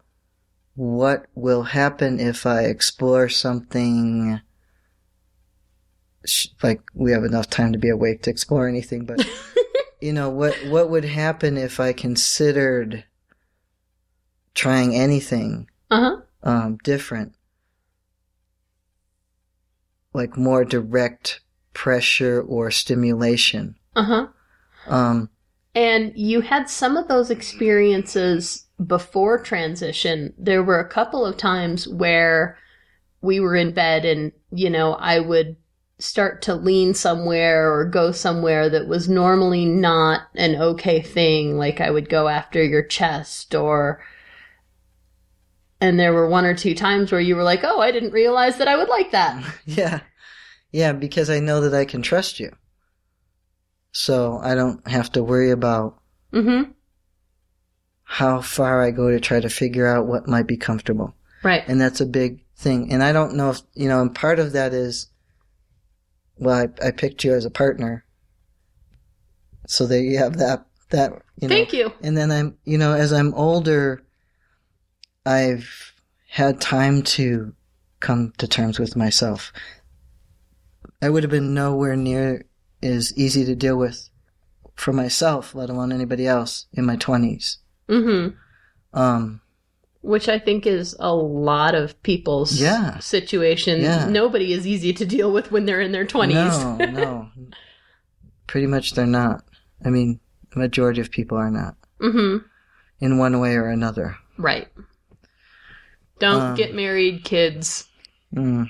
what 0.76 1.26
will 1.36 1.64
happen 1.64 2.20
if 2.20 2.46
I 2.46 2.64
explore 2.64 3.30
something 3.30 4.40
like 6.62 6.82
we 6.94 7.12
have 7.12 7.24
enough 7.24 7.50
time 7.50 7.72
to 7.74 7.80
be 7.80 7.90
awake 7.90 8.22
to 8.24 8.30
explore 8.30 8.68
anything 8.68 9.06
but 9.06 9.26
you 10.02 10.12
know 10.12 10.30
what 10.30 10.56
what 10.66 10.90
would 10.90 11.06
happen 11.06 11.58
if 11.58 11.80
I 11.80 11.94
considered 11.94 13.06
trying 14.54 14.96
anything 14.96 15.70
Uh 15.90 16.00
huh. 16.00 16.22
um, 16.44 16.78
different, 16.84 17.36
like 20.18 20.36
more 20.36 20.66
direct 20.66 21.40
pressure 21.74 22.42
or 22.42 22.72
stimulation. 22.72 23.76
Uh 23.96 24.04
huh. 24.04 24.28
Um, 24.88 25.30
And 25.76 26.12
you 26.16 26.42
had 26.42 26.70
some 26.70 26.98
of 26.98 27.08
those 27.08 27.30
experiences 27.30 28.66
before 28.86 29.40
transition. 29.40 30.34
There 30.38 30.64
were 30.64 30.80
a 30.80 30.90
couple 30.90 31.26
of 31.26 31.38
times 31.38 31.88
where 31.88 32.58
we 33.22 33.40
were 33.40 33.56
in 33.56 33.72
bed 33.74 34.06
and, 34.06 34.32
you 34.52 34.70
know, 34.70 34.94
I 34.94 35.20
would 35.20 35.56
start 36.00 36.42
to 36.44 36.56
lean 36.56 36.94
somewhere 36.94 37.74
or 37.74 37.86
go 37.86 38.12
somewhere 38.12 38.70
that 38.70 38.88
was 38.88 39.10
normally 39.10 39.66
not 39.66 40.22
an 40.36 40.56
okay 40.56 41.02
thing. 41.02 41.58
Like 41.58 41.82
I 41.82 41.90
would 41.90 42.10
go 42.10 42.28
after 42.28 42.64
your 42.64 42.84
chest 42.84 43.56
or, 43.56 44.00
and 45.80 46.00
there 46.00 46.14
were 46.14 46.28
one 46.28 46.46
or 46.46 46.56
two 46.56 46.74
times 46.76 47.12
where 47.12 47.22
you 47.22 47.36
were 47.36 47.44
like, 47.44 47.64
oh, 47.64 47.80
I 47.80 47.92
didn't 47.92 48.12
realize 48.12 48.58
that 48.58 48.68
I 48.68 48.76
would 48.78 48.90
like 48.90 49.12
that. 49.12 49.44
yeah, 49.66 50.02
yeah, 50.72 50.94
because 50.94 51.30
I 51.30 51.40
know 51.40 51.62
that 51.62 51.74
I 51.74 51.86
can 51.86 52.02
trust 52.02 52.40
you, 52.40 52.52
so 53.92 54.40
I 54.44 54.56
don't 54.56 54.86
have 54.88 55.12
to 55.14 55.24
worry 55.24 55.52
about 55.52 56.00
Mm 56.34 56.44
hmm. 56.44 56.72
how 58.04 58.42
far 58.42 58.82
I 58.84 58.92
go 58.92 59.10
to 59.10 59.20
try 59.20 59.40
to 59.40 59.50
figure 59.50 59.88
out 59.88 60.08
what 60.08 60.28
might 60.28 60.48
be 60.48 60.58
comfortable, 60.58 61.16
Right. 61.44 61.64
and 61.68 61.80
that's 61.80 62.02
a 62.02 62.06
big 62.06 62.44
thing. 62.56 62.92
And 62.92 63.02
I 63.04 63.12
don't 63.14 63.36
know 63.36 63.52
if 63.52 63.62
you 63.74 63.88
know, 63.88 64.02
and 64.02 64.14
part 64.14 64.40
of 64.40 64.52
that 64.54 64.74
is, 64.74 65.08
well, 66.38 66.68
I, 66.82 66.88
I 66.88 66.92
picked 66.92 67.24
you 67.24 67.34
as 67.34 67.46
a 67.46 67.50
partner, 67.50 68.04
so 69.68 69.86
there 69.86 70.02
you 70.02 70.18
have 70.18 70.38
that 70.38 70.66
that. 70.90 71.22
You 71.40 71.48
know, 71.50 71.56
Thank 71.56 71.72
you. 71.74 71.94
And 72.02 72.18
then 72.18 72.32
I'm, 72.32 72.58
you 72.66 72.80
know, 72.80 72.94
as 72.94 73.14
I'm 73.14 73.34
older, 73.36 74.02
I've 75.28 75.94
had 76.30 76.62
time 76.62 77.02
to 77.04 77.54
come 78.00 78.32
to 78.38 78.48
terms 78.48 78.80
with 78.80 78.96
myself. 78.96 79.52
I 81.02 81.10
would 81.10 81.24
have 81.24 81.32
been 81.32 81.54
nowhere 81.54 81.96
near 81.96 82.46
as 82.82 83.14
easy 83.18 83.44
to 83.46 83.56
deal 83.56 83.76
with 83.78 84.10
for 84.76 84.94
myself, 84.94 85.54
let 85.54 85.70
alone 85.70 85.92
anybody 85.92 86.26
else, 86.28 86.68
in 86.74 86.86
my 86.86 86.96
20s. 86.96 87.58
hmm 87.90 88.28
Um, 88.94 89.42
Which 90.02 90.30
I 90.30 90.40
think 90.40 90.66
is 90.66 90.96
a 91.00 91.14
lot 91.14 91.76
of 91.76 92.02
people's 92.04 92.60
Yeah. 92.60 93.00
situation. 93.00 93.82
Yeah. 93.82 94.08
Nobody 94.10 94.54
is 94.54 94.66
easy 94.66 94.94
to 94.94 95.06
deal 95.06 95.32
with 95.34 95.52
when 95.52 95.66
they're 95.66 95.82
in 95.82 95.92
their 95.92 96.06
20s. 96.06 96.34
no, 96.34 96.78
no. 96.86 97.30
Pretty 98.48 98.68
much 98.68 98.94
they're 98.94 99.06
not. 99.06 99.44
I 99.84 99.90
mean, 99.90 100.20
the 100.54 100.60
majority 100.60 101.02
of 101.02 101.12
people 101.12 101.38
are 101.38 101.52
not, 101.52 101.76
hmm 102.00 102.38
in 103.00 103.20
one 103.20 103.40
way 103.40 103.56
or 103.56 103.68
another. 103.68 104.16
Right. 104.40 104.68
Don't 106.20 106.42
Um, 106.42 106.56
get 106.56 106.74
married, 106.74 107.24
kids. 107.24 107.88
Mm, 108.36 108.70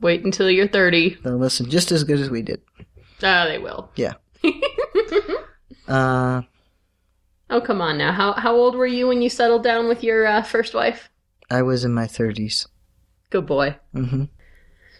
Wait 0.00 0.24
until 0.24 0.50
you're 0.50 0.68
30. 0.68 1.16
they'll 1.24 1.36
listen 1.38 1.68
just 1.70 1.90
as 1.92 2.04
good 2.04 2.20
as 2.20 2.30
we 2.30 2.42
did. 2.42 2.60
Ah, 3.22 3.46
they 3.46 3.58
will. 3.58 3.90
Yeah. 3.96 4.14
Uh, 5.86 6.42
Oh, 7.50 7.62
come 7.62 7.80
on 7.80 7.96
now. 7.96 8.12
How 8.12 8.34
how 8.34 8.54
old 8.54 8.74
were 8.76 8.86
you 8.86 9.08
when 9.08 9.22
you 9.22 9.30
settled 9.30 9.62
down 9.64 9.88
with 9.88 10.04
your 10.04 10.26
uh, 10.26 10.42
first 10.42 10.74
wife? 10.74 11.08
I 11.50 11.62
was 11.62 11.82
in 11.82 11.94
my 11.94 12.04
30s. 12.06 12.66
Good 13.30 13.46
boy. 13.46 13.76
hmm 13.94 14.24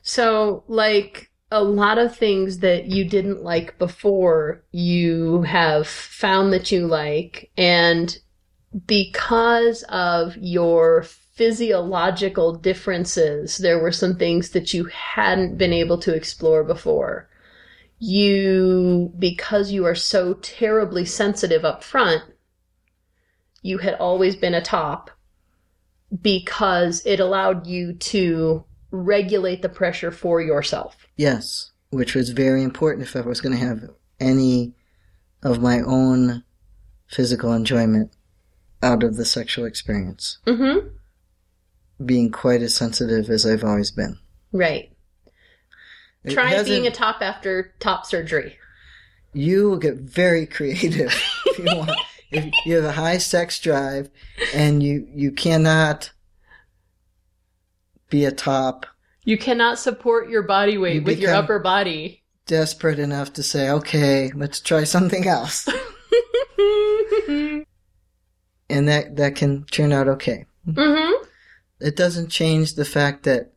So, 0.02 0.64
like 0.66 1.30
a 1.50 1.62
lot 1.62 1.98
of 1.98 2.16
things 2.16 2.60
that 2.60 2.86
you 2.86 3.04
didn't 3.04 3.42
like 3.42 3.76
before, 3.78 4.64
you 4.72 5.42
have 5.42 5.86
found 5.86 6.52
that 6.54 6.72
you 6.72 6.86
like, 6.86 7.50
and 7.58 8.18
because 8.86 9.82
of 9.90 10.34
your 10.38 11.02
physiological 11.38 12.52
differences, 12.52 13.58
there 13.58 13.78
were 13.78 13.92
some 13.92 14.16
things 14.16 14.50
that 14.50 14.74
you 14.74 14.86
hadn't 14.86 15.56
been 15.56 15.72
able 15.72 15.96
to 15.98 16.12
explore 16.12 16.64
before. 16.64 17.30
You, 18.00 19.12
because 19.16 19.70
you 19.70 19.86
are 19.86 19.94
so 19.94 20.34
terribly 20.34 21.04
sensitive 21.04 21.64
up 21.64 21.84
front, 21.84 22.24
you 23.62 23.78
had 23.78 23.94
always 23.94 24.34
been 24.34 24.54
a 24.54 24.60
top 24.60 25.12
because 26.20 27.06
it 27.06 27.20
allowed 27.20 27.68
you 27.68 27.92
to 27.92 28.64
regulate 28.90 29.62
the 29.62 29.68
pressure 29.68 30.10
for 30.10 30.40
yourself. 30.40 31.06
Yes, 31.16 31.70
which 31.90 32.16
was 32.16 32.30
very 32.30 32.64
important 32.64 33.06
if 33.06 33.14
I 33.14 33.20
was 33.20 33.40
going 33.40 33.56
to 33.56 33.64
have 33.64 33.88
any 34.18 34.74
of 35.44 35.62
my 35.62 35.80
own 35.82 36.42
physical 37.06 37.52
enjoyment 37.52 38.12
out 38.82 39.04
of 39.04 39.16
the 39.16 39.24
sexual 39.24 39.66
experience. 39.66 40.38
Mm-hmm. 40.46 40.88
Being 42.04 42.30
quite 42.30 42.62
as 42.62 42.74
sensitive 42.74 43.28
as 43.28 43.44
I've 43.44 43.64
always 43.64 43.90
been. 43.90 44.18
Right. 44.52 44.92
It 46.24 46.30
Try 46.32 46.62
being 46.62 46.86
a 46.86 46.90
top 46.90 47.22
after 47.22 47.74
top 47.80 48.06
surgery. 48.06 48.56
You 49.32 49.70
will 49.70 49.78
get 49.78 49.96
very 49.96 50.46
creative 50.46 51.14
if 51.46 51.58
you 51.58 51.64
want. 51.64 51.90
If 52.30 52.52
you 52.66 52.76
have 52.76 52.84
a 52.84 52.92
high 52.92 53.18
sex 53.18 53.58
drive 53.58 54.10
and 54.54 54.82
you, 54.82 55.06
you 55.14 55.32
cannot 55.32 56.12
be 58.10 58.24
a 58.26 58.32
top 58.32 58.86
You 59.24 59.38
cannot 59.38 59.78
support 59.78 60.28
your 60.28 60.42
body 60.42 60.76
weight 60.76 60.96
You 60.96 61.02
with 61.02 61.18
your 61.18 61.34
upper 61.34 61.58
body. 61.58 62.22
desperate 62.46 62.98
enough 62.98 63.32
to 63.34 63.42
say, 63.42 63.70
okay, 63.70 64.30
let's 64.34 64.60
try 64.60 64.84
something 64.84 65.26
else. 65.26 65.68
And 68.70 68.86
that, 68.88 69.16
that 69.16 69.34
can 69.34 69.64
turn 69.64 69.92
out 69.92 70.08
okay. 70.08 70.44
mm-hmm. 70.68 71.24
It 71.80 71.96
doesn't 71.96 72.28
change 72.30 72.74
the 72.74 72.84
fact 72.84 73.24
that, 73.24 73.52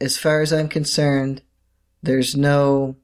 as 0.00 0.16
far 0.16 0.42
as 0.42 0.52
I'm 0.52 0.68
concerned, 0.68 1.42
there's 2.02 2.36
no 2.36 2.96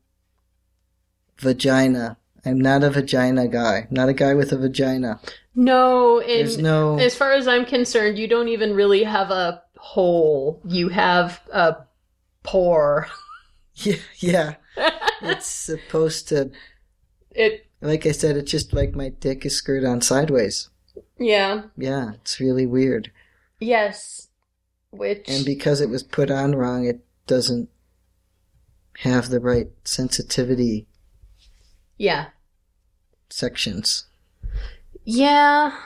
vagina. 1.38 2.18
I'm 2.44 2.60
not 2.60 2.84
a 2.84 2.90
vagina 2.90 3.48
guy. 3.48 3.86
Not 3.90 4.08
a 4.08 4.12
guy 4.12 4.34
with 4.34 4.52
a 4.52 4.56
vagina. 4.58 5.20
No, 5.54 6.20
There's 6.20 6.58
no. 6.58 6.98
as 6.98 7.14
far 7.14 7.32
as 7.32 7.48
I'm 7.48 7.64
concerned, 7.64 8.18
you 8.18 8.28
don't 8.28 8.48
even 8.48 8.74
really 8.74 9.04
have 9.04 9.30
a 9.30 9.62
hole. 9.78 10.60
You 10.64 10.88
have 10.88 11.40
a 11.52 11.76
pore. 12.42 13.08
Yeah, 13.76 13.96
yeah. 14.18 14.54
It's 15.22 15.46
supposed 15.46 16.28
to. 16.28 16.52
it 17.32 17.66
Like 17.80 18.06
I 18.06 18.12
said, 18.12 18.36
it's 18.36 18.52
just 18.52 18.72
like 18.72 18.94
my 18.94 19.08
dick 19.08 19.44
is 19.44 19.56
screwed 19.56 19.84
on 19.84 20.00
sideways. 20.00 20.68
Yeah. 21.18 21.62
Yeah, 21.76 22.12
it's 22.14 22.40
really 22.40 22.66
weird. 22.66 23.10
Yes. 23.60 24.28
Which 24.90 25.28
And 25.28 25.44
because 25.44 25.80
it 25.80 25.88
was 25.88 26.02
put 26.02 26.30
on 26.30 26.54
wrong, 26.54 26.84
it 26.86 27.00
doesn't 27.26 27.68
have 28.98 29.28
the 29.28 29.40
right 29.40 29.68
sensitivity 29.84 30.86
yeah. 31.98 32.26
sections. 33.28 34.04
Yeah. 35.04 35.76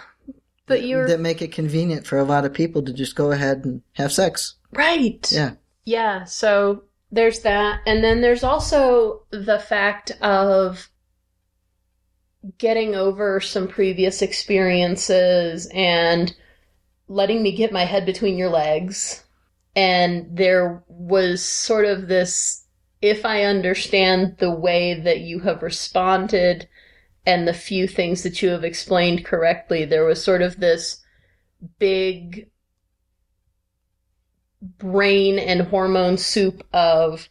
But 0.66 0.84
you're 0.84 1.08
that 1.08 1.20
make 1.20 1.40
it 1.40 1.52
convenient 1.52 2.06
for 2.06 2.18
a 2.18 2.24
lot 2.24 2.44
of 2.44 2.52
people 2.52 2.82
to 2.82 2.92
just 2.92 3.16
go 3.16 3.32
ahead 3.32 3.64
and 3.64 3.82
have 3.94 4.12
sex. 4.12 4.56
right. 4.72 5.26
Yeah. 5.32 5.52
Yeah, 5.86 6.24
so 6.24 6.82
there's 7.10 7.40
that. 7.40 7.80
And 7.86 8.04
then 8.04 8.20
there's 8.20 8.44
also 8.44 9.22
the 9.30 9.58
fact 9.58 10.10
of 10.20 10.90
getting 12.56 12.94
over 12.94 13.40
some 13.40 13.68
previous 13.68 14.22
experiences 14.22 15.68
and 15.74 16.34
letting 17.08 17.42
me 17.42 17.54
get 17.54 17.72
my 17.72 17.84
head 17.84 18.06
between 18.06 18.38
your 18.38 18.50
legs. 18.50 19.24
And 19.76 20.26
there 20.36 20.82
was 20.88 21.44
sort 21.44 21.84
of 21.84 22.08
this 22.08 22.64
if 23.00 23.24
I 23.24 23.44
understand 23.44 24.38
the 24.38 24.50
way 24.50 24.94
that 25.00 25.20
you 25.20 25.40
have 25.40 25.62
responded 25.62 26.68
and 27.24 27.46
the 27.46 27.54
few 27.54 27.86
things 27.86 28.22
that 28.22 28.42
you 28.42 28.48
have 28.50 28.64
explained 28.64 29.24
correctly, 29.24 29.84
there 29.84 30.04
was 30.04 30.22
sort 30.22 30.42
of 30.42 30.58
this 30.58 31.04
big 31.78 32.48
brain 34.60 35.38
and 35.38 35.60
hormone 35.60 36.16
soup 36.16 36.66
of 36.72 37.28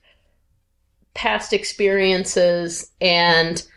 past 1.14 1.52
experiences 1.52 2.92
and 3.02 3.68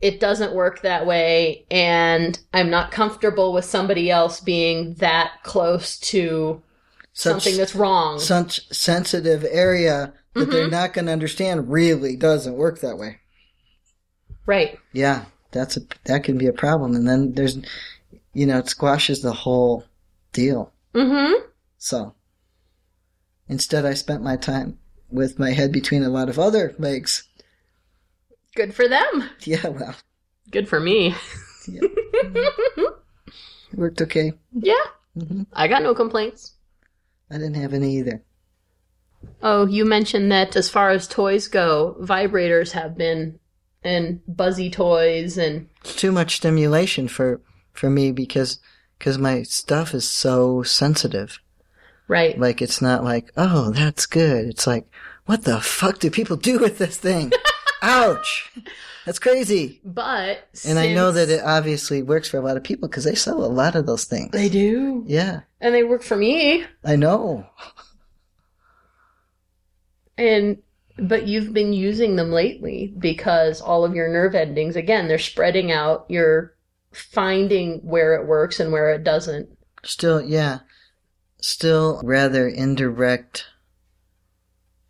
it 0.00 0.20
doesn't 0.20 0.54
work 0.54 0.82
that 0.82 1.06
way 1.06 1.66
and 1.70 2.38
I'm 2.52 2.70
not 2.70 2.90
comfortable 2.92 3.52
with 3.52 3.64
somebody 3.64 4.10
else 4.10 4.40
being 4.40 4.94
that 4.94 5.32
close 5.42 5.98
to 6.00 6.62
Such, 7.12 7.32
something 7.42 7.56
that's 7.56 7.74
wrong. 7.74 8.18
such 8.20 8.68
sensitive 8.72 9.44
area 9.50 10.12
that 10.34 10.40
Mm-hmm. 10.42 10.50
they're 10.52 10.68
not 10.70 10.92
going 10.92 11.06
to 11.06 11.12
understand 11.12 11.68
really 11.72 12.14
doesn't 12.14 12.54
work 12.54 12.80
that 12.80 12.96
way. 12.98 13.18
right. 14.46 14.78
Yeah, 14.92 15.24
that's 15.50 15.76
a 15.76 15.80
that 16.04 16.22
can 16.22 16.38
be 16.38 16.46
a 16.46 16.52
problem, 16.52 16.94
and 16.94 17.08
then 17.08 17.32
there's, 17.32 17.58
you 18.34 18.46
know, 18.46 18.58
it 18.58 18.68
squashes 18.68 19.20
the 19.22 19.32
whole 19.32 19.84
deal. 20.32 20.70
Mhm. 20.94 21.40
So 21.78 22.14
instead, 23.48 23.84
I 23.84 23.94
spent 23.94 24.22
my 24.22 24.36
time 24.36 24.78
with 25.10 25.38
my 25.38 25.50
head 25.52 25.72
between 25.72 26.04
a 26.04 26.08
lot 26.10 26.28
of 26.28 26.38
other 26.38 26.74
legs. 26.78 27.24
Good 28.58 28.74
for 28.74 28.88
them. 28.88 29.30
Yeah, 29.44 29.68
well, 29.68 29.94
Good 30.50 30.68
for 30.68 30.80
me. 30.80 31.14
it 31.68 32.92
worked 33.72 34.02
okay. 34.02 34.32
Yeah. 34.52 34.74
hmm 35.16 35.42
I 35.52 35.68
got 35.68 35.84
no 35.84 35.94
complaints. 35.94 36.54
I 37.30 37.34
didn't 37.34 37.54
have 37.54 37.72
any 37.72 37.96
either. 37.98 38.24
Oh, 39.44 39.64
you 39.66 39.84
mentioned 39.84 40.32
that 40.32 40.56
as 40.56 40.68
far 40.68 40.90
as 40.90 41.06
toys 41.06 41.46
go, 41.46 41.96
vibrators 42.00 42.72
have 42.72 42.98
been 42.98 43.38
and 43.84 44.20
buzzy 44.26 44.70
toys 44.70 45.38
and 45.38 45.68
It's 45.82 45.94
too 45.94 46.10
much 46.10 46.36
stimulation 46.38 47.06
for 47.06 47.40
for 47.72 47.88
me 47.88 48.10
because 48.10 48.58
because 48.98 49.18
my 49.18 49.44
stuff 49.44 49.94
is 49.94 50.08
so 50.08 50.64
sensitive. 50.64 51.38
right. 52.08 52.36
Like 52.36 52.60
it's 52.60 52.82
not 52.82 53.04
like 53.04 53.30
oh 53.36 53.70
that's 53.70 54.06
good. 54.06 54.46
It's 54.46 54.66
like 54.66 54.88
what 55.26 55.44
the 55.44 55.60
fuck 55.60 56.00
do 56.00 56.10
people 56.10 56.36
do 56.36 56.58
with 56.58 56.78
this 56.78 56.96
thing? 56.96 57.30
Ouch! 57.82 58.50
That's 59.06 59.18
crazy. 59.18 59.80
But 59.84 60.48
And 60.66 60.78
I 60.78 60.92
know 60.92 61.12
that 61.12 61.30
it 61.30 61.40
obviously 61.44 62.02
works 62.02 62.28
for 62.28 62.36
a 62.38 62.42
lot 62.42 62.56
of 62.56 62.64
people 62.64 62.88
because 62.88 63.04
they 63.04 63.14
sell 63.14 63.42
a 63.44 63.46
lot 63.46 63.74
of 63.74 63.86
those 63.86 64.04
things. 64.04 64.32
they 64.32 64.48
do. 64.48 65.04
Yeah, 65.06 65.40
And 65.60 65.74
they 65.74 65.84
work 65.84 66.02
for 66.02 66.16
me. 66.16 66.64
I 66.84 66.96
know. 66.96 67.46
And 70.16 70.58
but 70.98 71.28
you've 71.28 71.52
been 71.52 71.72
using 71.72 72.16
them 72.16 72.32
lately 72.32 72.92
because 72.98 73.60
all 73.60 73.84
of 73.84 73.94
your 73.94 74.08
nerve 74.08 74.34
endings 74.34 74.74
again, 74.74 75.06
they're 75.06 75.18
spreading 75.18 75.70
out. 75.70 76.06
You're 76.08 76.56
finding 76.92 77.78
where 77.84 78.14
it 78.14 78.26
works 78.26 78.58
and 78.58 78.72
where 78.72 78.90
it 78.92 79.04
doesn't. 79.04 79.48
Still, 79.84 80.20
yeah, 80.20 80.60
still 81.40 82.00
rather 82.02 82.48
indirect. 82.48 83.46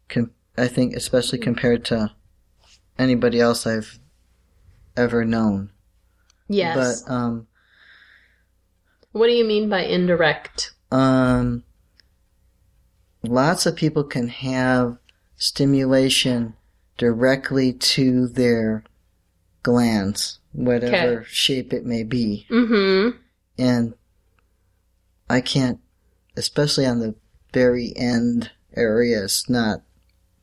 Com- 0.08 0.30
I 0.56 0.66
think, 0.66 0.94
especially 0.96 1.38
compared 1.38 1.84
to 1.86 2.12
anybody 2.98 3.40
else 3.40 3.66
I've 3.66 3.98
ever 4.96 5.24
known. 5.24 5.70
Yes. 6.48 7.02
But 7.02 7.12
um, 7.12 7.46
what 9.12 9.26
do 9.26 9.32
you 9.32 9.44
mean 9.44 9.68
by 9.68 9.84
indirect? 9.84 10.72
um, 10.90 11.62
lots 13.22 13.66
of 13.66 13.76
people 13.76 14.04
can 14.04 14.28
have 14.28 14.96
stimulation 15.36 16.54
directly 16.96 17.72
to 17.72 18.26
their 18.28 18.84
glans, 19.62 20.38
whatever 20.52 21.20
Okay. 21.20 21.26
shape 21.28 21.72
it 21.72 21.84
may 21.84 22.02
be. 22.04 22.46
Mm-hmm. 22.50 23.18
And 23.58 23.94
I 25.28 25.40
can't, 25.42 25.80
especially 26.36 26.86
on 26.86 27.00
the 27.00 27.14
very 27.52 27.92
end 27.96 28.50
area, 28.74 29.24
it's 29.24 29.48
not, 29.50 29.82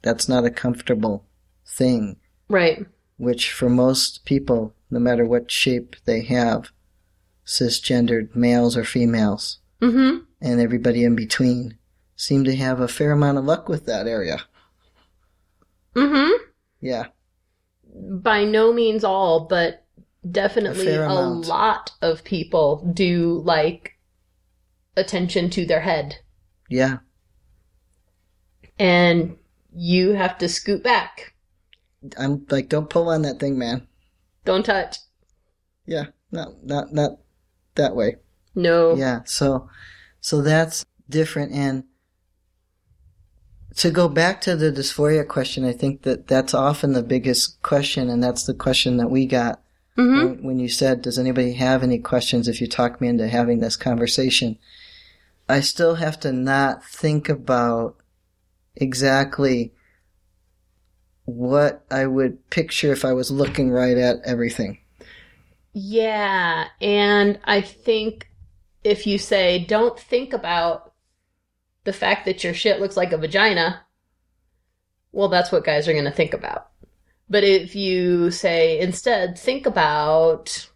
that's 0.01 0.29
not 0.29 0.45
a 0.45 0.51
comfortable 0.51 1.25
thing, 1.65 2.17
Right. 2.49 2.85
which 3.17 3.51
for 3.51 3.69
most 3.69 4.23
people, 4.25 4.73
no 4.91 4.99
matter 4.99 5.25
what 5.25 5.49
shape 5.51 5.95
they 6.05 6.21
have, 6.25 6.69
cisgendered 7.45 8.35
males 8.35 8.75
or 8.77 8.83
females, 8.83 9.59
Mm-hmm. 9.81 10.23
and 10.41 10.59
everybody 10.61 11.03
in 11.03 11.15
between, 11.15 11.77
seem 12.15 12.43
to 12.45 12.55
have 12.55 12.79
a 12.79 12.87
fair 12.87 13.11
amount 13.11 13.37
of 13.37 13.45
luck 13.45 13.67
with 13.69 13.85
that 13.85 14.07
area. 14.07 14.41
Mm-hmm. 15.95 16.31
Yeah. 16.81 17.07
By 17.93 18.45
no 18.45 18.73
means 18.73 19.03
all, 19.03 19.41
but 19.47 19.85
definitely 20.29 20.87
A 20.93 21.07
a, 21.09 21.13
lot 21.13 21.91
of 22.01 22.23
people 22.23 22.89
do 22.93 23.41
like 23.45 23.97
attention 24.97 25.49
to 25.51 25.65
their 25.65 25.81
head. 25.81 26.17
Yeah. 26.69 26.97
And 28.79 29.37
you 29.75 30.13
have 30.13 30.37
to 30.39 30.49
scoot 30.49 30.83
back. 30.83 31.33
I'm 32.17 32.45
like, 32.49 32.69
don't 32.69 32.89
pull 32.89 33.09
on 33.09 33.21
that 33.23 33.39
thing, 33.39 33.57
man. 33.57 33.87
Don't 34.43 34.65
touch. 34.65 34.97
Yeah. 35.85 36.07
Not, 36.31 36.63
not, 36.63 36.93
not 36.93 37.19
that 37.75 37.95
way. 37.95 38.17
No. 38.55 38.95
Yeah, 38.95 39.21
so 39.25 39.69
so 40.21 40.41
that's 40.41 40.85
different 41.09 41.51
and 41.51 41.83
to 43.77 43.91
go 43.91 44.07
back 44.07 44.39
to 44.41 44.55
the 44.55 44.71
dysphoria 44.71 45.27
question, 45.27 45.65
I 45.65 45.73
think 45.73 46.03
that 46.03 46.27
that's 46.27 46.53
often 46.53 46.93
the 46.93 47.03
biggest 47.03 47.61
question 47.61 48.09
and 48.09 48.23
that's 48.23 48.45
the 48.45 48.53
question 48.53 48.97
that 48.97 49.09
we 49.09 49.25
got 49.25 49.61
Mm-hmm. 49.97 50.17
when, 50.17 50.43
when 50.43 50.59
you 50.59 50.67
said, 50.67 51.01
does 51.01 51.17
anybody 51.17 51.53
have 51.53 51.81
any 51.81 51.99
questions 51.99 52.47
if 52.47 52.59
you 52.59 52.67
talk 52.67 52.99
me 52.99 53.07
into 53.07 53.29
having 53.29 53.59
this 53.59 53.77
conversation? 53.77 54.57
I 55.47 55.61
still 55.61 55.95
have 55.95 56.19
to 56.21 56.33
not 56.33 56.83
think 56.83 57.29
about 57.29 57.95
exactly 58.75 59.73
what 61.25 61.83
I 61.91 62.05
would 62.05 62.49
picture 62.49 62.91
if 62.91 63.03
I 63.03 63.13
was 63.13 63.31
looking 63.31 63.71
right 63.71 63.97
at 63.97 64.17
everything. 64.23 64.79
Yeah, 65.73 66.67
and 66.79 67.39
I 67.43 67.61
think 67.61 68.29
if 68.83 69.05
you 69.05 69.17
say 69.17 69.65
don't 69.65 69.99
think 69.99 70.31
about 70.31 70.93
the 71.83 71.93
fact 71.93 72.25
that 72.25 72.43
your 72.43 72.53
shit 72.53 72.79
looks 72.79 72.95
like 72.95 73.11
a 73.11 73.17
vagina, 73.17 73.81
well, 75.11 75.27
that's 75.27 75.51
what 75.51 75.65
guys 75.65 75.87
are 75.87 75.93
going 75.93 76.05
to 76.05 76.11
think 76.11 76.33
about. 76.33 76.69
But 77.29 77.43
if 77.43 77.75
you 77.75 78.29
say 78.31 78.79
instead, 78.79 79.37
think 79.37 79.65
about 79.65 80.69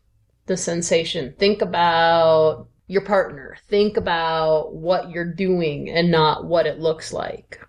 the 0.47 0.57
sensation, 0.57 1.35
think 1.37 1.61
about 1.61 2.67
your 2.87 3.01
partner, 3.01 3.57
think 3.69 3.97
about 3.97 4.73
what 4.73 5.11
you're 5.11 5.31
doing 5.31 5.89
and 5.89 6.09
not 6.09 6.45
what 6.45 6.65
it 6.65 6.79
looks 6.79 7.13
like. 7.13 7.59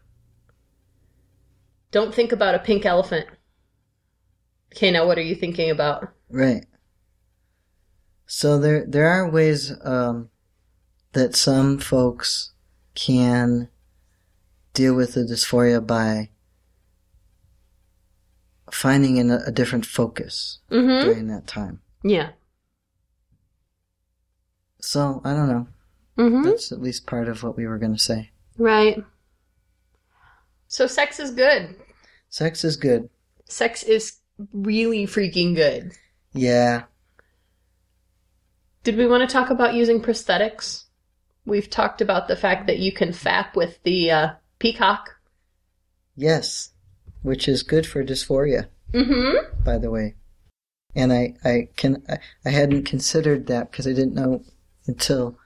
Don't 1.91 2.15
think 2.15 2.33
about 2.33 2.55
a 2.55 2.59
pink 2.61 2.87
elephant. 2.87 3.27
Okay, 4.73 4.91
now 4.91 5.07
what 5.07 5.19
are 5.19 5.23
you 5.23 5.35
thinking 5.35 5.71
about? 5.71 6.09
Right. 6.29 6.65
So 8.27 8.59
there 8.59 8.85
there 8.87 9.09
are 9.09 9.29
ways 9.29 9.73
um, 9.85 10.31
that 11.13 11.35
some 11.35 11.79
folks 11.79 12.53
can 12.95 13.69
deal 14.73 14.95
with 14.95 15.15
the 15.15 15.23
dysphoria 15.23 15.85
by 15.85 16.31
finding 18.71 19.19
an, 19.19 19.31
a 19.33 19.51
different 19.51 19.85
focus 19.85 20.59
Mm-hmm. 20.71 21.09
during 21.09 21.27
that 21.27 21.49
time. 21.49 21.81
Yeah. 22.05 22.31
So 24.81 25.21
I 25.25 25.35
don't 25.35 25.49
know. 25.49 25.67
Mm-hmm. 26.17 26.43
That's 26.45 26.71
at 26.71 26.81
least 26.81 27.07
part 27.07 27.29
of 27.29 27.43
what 27.43 27.57
we 27.57 27.67
were 27.67 27.79
going 27.79 27.95
to 27.95 27.99
say. 27.99 28.31
Right. 28.57 29.03
So 30.71 30.87
sex 30.87 31.19
is 31.19 31.33
good. 31.33 31.75
Sex 32.29 32.63
is 32.63 32.77
good. 32.77 33.11
Sex 33.47 33.83
is 33.83 34.19
really 34.53 35.05
freaking 35.05 35.57
good. 35.57 35.93
Yeah. 36.33 36.85
Did 38.85 38.97
we 38.97 39.09
want 39.09 39.29
to 39.29 39.33
talk 39.33 39.51
about 39.51 39.75
using 39.75 40.01
prosthetics? 40.01 40.85
We've 41.45 41.69
talked 41.69 42.01
about 42.01 42.29
the 42.29 42.37
fact 42.37 42.69
that 42.69 42.79
you 42.79 42.93
can 42.93 43.09
fap 43.09 43.57
with 43.57 43.83
the 43.83 44.13
uh, 44.13 44.29
peacock. 44.61 45.17
Yes. 46.15 46.71
Which 47.23 47.49
is 47.49 47.65
good 47.65 47.85
for 47.85 48.05
dysphoria, 48.05 48.69
Mm-hmm. 48.95 49.65
by 49.65 49.77
the 49.77 49.91
way. 49.91 50.15
And 50.95 51.13
I, 51.13 51.35
I 51.45 51.69
can 51.77 52.03
I, 52.09 52.19
I 52.45 52.51
hadn't 52.51 52.85
considered 52.85 53.49
that 53.49 53.73
because 53.73 53.89
I 53.89 53.93
didn't 53.93 54.15
know 54.15 54.45
until 54.87 55.37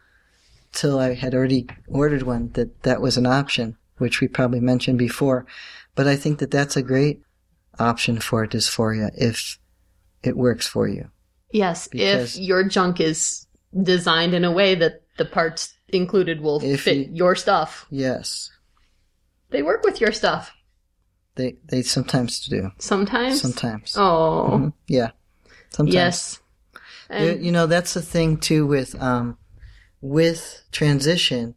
until 0.73 0.99
I 0.99 1.15
had 1.15 1.35
already 1.35 1.67
ordered 1.89 2.23
one 2.25 2.51
that 2.53 2.83
that 2.83 3.01
was 3.01 3.17
an 3.17 3.27
option, 3.27 3.77
which 3.99 4.21
we 4.21 4.29
probably 4.29 4.61
mentioned 4.61 4.99
before. 4.99 5.47
But 5.95 6.07
I 6.07 6.17
think 6.17 6.39
that 6.39 6.51
that's 6.51 6.77
a 6.77 6.83
great 6.83 7.21
option 7.79 8.21
for 8.21 8.47
dysphoria 8.47 9.11
if 9.17 9.59
it 10.23 10.37
works 10.37 10.67
for 10.67 10.89
you. 10.89 11.11
Yes, 11.53 11.89
Because- 11.89 12.37
if 12.37 12.43
your 12.43 12.65
junk 12.65 13.01
is 13.01 13.47
designed 13.83 14.35
in 14.35 14.45
a 14.45 14.53
way 14.53 14.75
that 14.75 15.03
the 15.19 15.25
parts 15.25 15.75
included 15.89 16.41
will 16.41 16.61
fit 16.61 16.97
you- 16.97 17.11
your 17.13 17.35
stuff. 17.37 17.87
Yes, 17.91 18.51
They 19.51 19.63
work 19.63 19.85
with 19.85 20.01
your 20.01 20.11
stuff 20.13 20.51
they 21.37 21.57
they 21.65 21.83
sometimes 21.83 22.47
do. 22.47 22.71
sometimes. 22.79 23.41
Sometimes, 23.41 23.97
Oh, 23.97 24.49
Mhm. 24.53 24.73
yeah, 24.89 25.11
sometimes. 25.71 25.95
yes. 25.95 26.41
And, 27.11 27.45
you 27.45 27.53
know 27.53 27.67
that's 27.67 27.95
the 27.95 28.03
thing 28.03 28.39
too 28.39 28.67
with 28.67 29.01
um 29.01 29.37
with 30.01 30.63
transition 30.73 31.55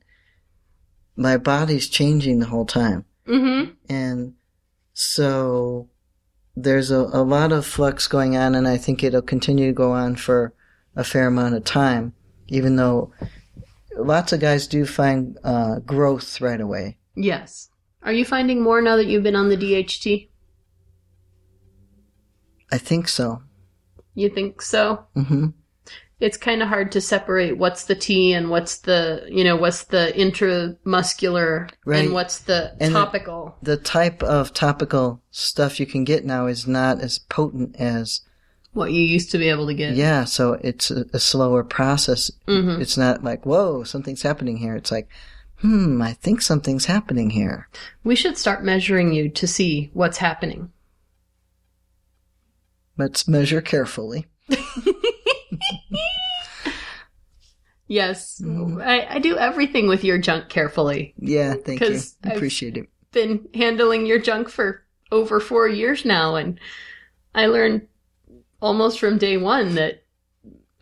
my 1.17 1.36
body's 1.36 1.89
changing 1.89 2.39
the 2.39 2.45
whole 2.45 2.65
time 2.65 3.03
mm-hmm. 3.27 3.71
and 3.89 4.34
so 4.93 5.89
there's 6.56 6.89
a, 6.91 6.97
a 6.97 7.21
lot 7.23 7.51
of 7.51 7.65
flux 7.65 8.08
going 8.08 8.38
on 8.38 8.56
and 8.56 8.67
i 8.67 8.77
think 8.77 9.03
it'll 9.03 9.21
continue 9.21 9.67
to 9.67 9.73
go 9.73 9.91
on 9.91 10.15
for 10.15 10.53
a 10.95 11.03
fair 11.03 11.27
amount 11.27 11.53
of 11.56 11.63
time 11.65 12.13
even 12.47 12.77
though 12.77 13.12
lots 13.97 14.32
of 14.32 14.39
guys 14.39 14.67
do 14.67 14.86
find 14.86 15.38
uh, 15.43 15.80
growth 15.80 16.39
right 16.39 16.62
away 16.62 16.97
Yes. 17.19 17.69
Are 18.03 18.13
you 18.13 18.23
finding 18.23 18.62
more 18.62 18.80
now 18.80 18.95
that 18.95 19.08
you've 19.08 19.23
been 19.23 19.36
on 19.36 19.49
the 19.49 19.58
DHT? 19.58 20.30
i 22.71 22.77
think 22.77 23.08
so 23.08 23.41
You 24.13 24.30
think 24.30 24.62
so? 24.62 25.06
hmm 25.15 25.47
It's 26.19 26.38
kind 26.38 26.63
of 26.63 26.67
hard 26.67 26.91
to 26.93 27.01
separate 27.01 27.60
what's 27.60 27.84
the 27.84 27.93
T 27.95 28.34
and 28.34 28.49
what's 28.49 28.80
the, 28.80 29.27
you 29.30 29.43
know, 29.43 29.56
what's 29.56 29.84
the 29.84 30.12
intramuscular 30.15 31.69
Right. 31.86 32.06
and 32.06 32.13
what's 32.13 32.39
the 32.39 32.75
And 32.80 32.91
topical. 32.93 33.56
the 33.62 33.77
type 33.77 34.23
of 34.23 34.51
topical 34.53 35.21
stuff 35.30 35.80
you 35.80 35.86
can 35.86 36.03
get 36.03 36.25
now 36.25 36.47
is 36.47 36.65
not 36.67 37.01
as 37.01 37.19
potent 37.19 37.75
as 37.80 38.22
what 38.74 38.91
you 38.91 39.01
used 39.01 39.30
to 39.32 39.38
be 39.38 39.49
able 39.49 39.68
to 39.68 39.76
get. 39.76 39.95
Yeah, 39.95 40.24
so 40.26 40.53
it's 40.63 40.89
a, 40.89 41.05
a 41.13 41.20
slower 41.20 41.63
process. 41.63 42.32
Mhm. 42.47 42.82
It's 42.82 42.97
not 42.97 43.24
like, 43.24 43.45
whoa, 43.45 43.84
something's 43.84 44.24
happening 44.24 44.57
here. 44.57 44.76
It's 44.76 44.91
like, 44.91 45.07
hmm, 45.61 46.01
I 46.01 46.13
think 46.13 46.41
something's 46.41 46.86
happening 46.86 47.30
here. 47.32 47.70
We 48.03 48.15
should 48.15 48.38
start 48.39 48.63
measuring 48.63 49.13
you 49.13 49.30
to 49.30 49.45
see 49.47 49.91
what's 49.93 50.18
happening. 50.18 50.72
Let's 52.97 53.28
measure 53.28 53.61
carefully. 53.61 54.26
Yes. 57.88 58.42
Mm-hmm. 58.44 58.82
I, 58.82 59.16
I 59.16 59.20
do 59.20 59.38
everything 59.38 59.88
with 59.88 60.04
your 60.04 60.18
junk 60.18 60.50
carefully. 60.50 61.14
Yeah, 61.18 61.54
thank 61.54 61.82
you. 61.82 61.88
I've- 61.88 62.36
Appreciate 62.36 62.78
it. 62.78 62.90
Been 63.12 63.48
handling 63.54 64.06
your 64.06 64.20
junk 64.20 64.50
for 64.50 64.84
over 65.12 65.40
four 65.40 65.68
years 65.68 66.04
now, 66.06 66.36
and 66.36 66.60
I 67.34 67.48
learned 67.48 67.88
almost 68.62 69.00
from 69.00 69.18
day 69.18 69.38
one 69.38 69.76
that, 69.76 70.04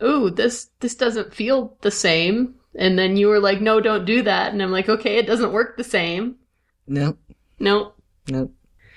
ooh, 0.02 0.28
this 0.30 0.70
this 0.80 0.96
doesn't 0.96 1.32
feel 1.34 1.76
the 1.82 1.90
same. 1.90 2.56
And 2.74 2.98
then 2.98 3.16
you 3.16 3.28
were 3.28 3.40
like, 3.40 3.60
no, 3.62 3.80
don't 3.80 4.04
do 4.04 4.20
that. 4.22 4.52
And 4.52 4.62
I'm 4.62 4.72
like, 4.72 4.88
okay, 4.88 5.16
it 5.16 5.26
doesn't 5.26 5.52
work 5.52 5.76
the 5.76 5.84
same. 5.84 6.36
Nope, 6.86 7.18
No. 7.58 7.94
nope. 8.28 8.52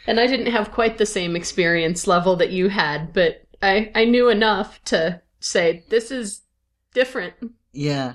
And 0.05 0.19
I 0.19 0.27
didn't 0.27 0.51
have 0.51 0.71
quite 0.71 0.97
the 0.97 1.05
same 1.05 1.35
experience 1.35 2.07
level 2.07 2.35
that 2.37 2.49
you 2.51 2.67
had, 2.69 3.13
but 3.13 3.45
I, 3.61 3.91
I 3.95 4.05
knew 4.05 4.27
enough 4.29 4.83
to 4.85 5.21
say, 5.39 5.83
this 5.89 6.11
is 6.11 6.41
different. 6.93 7.35
Yeah. 7.71 8.13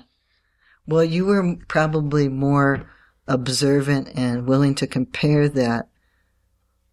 Well, 0.87 1.03
you 1.03 1.25
were 1.25 1.55
probably 1.67 2.27
more 2.29 2.89
observant 3.27 4.09
and 4.15 4.47
willing 4.47 4.75
to 4.75 4.87
compare 4.87 5.49
that 5.49 5.87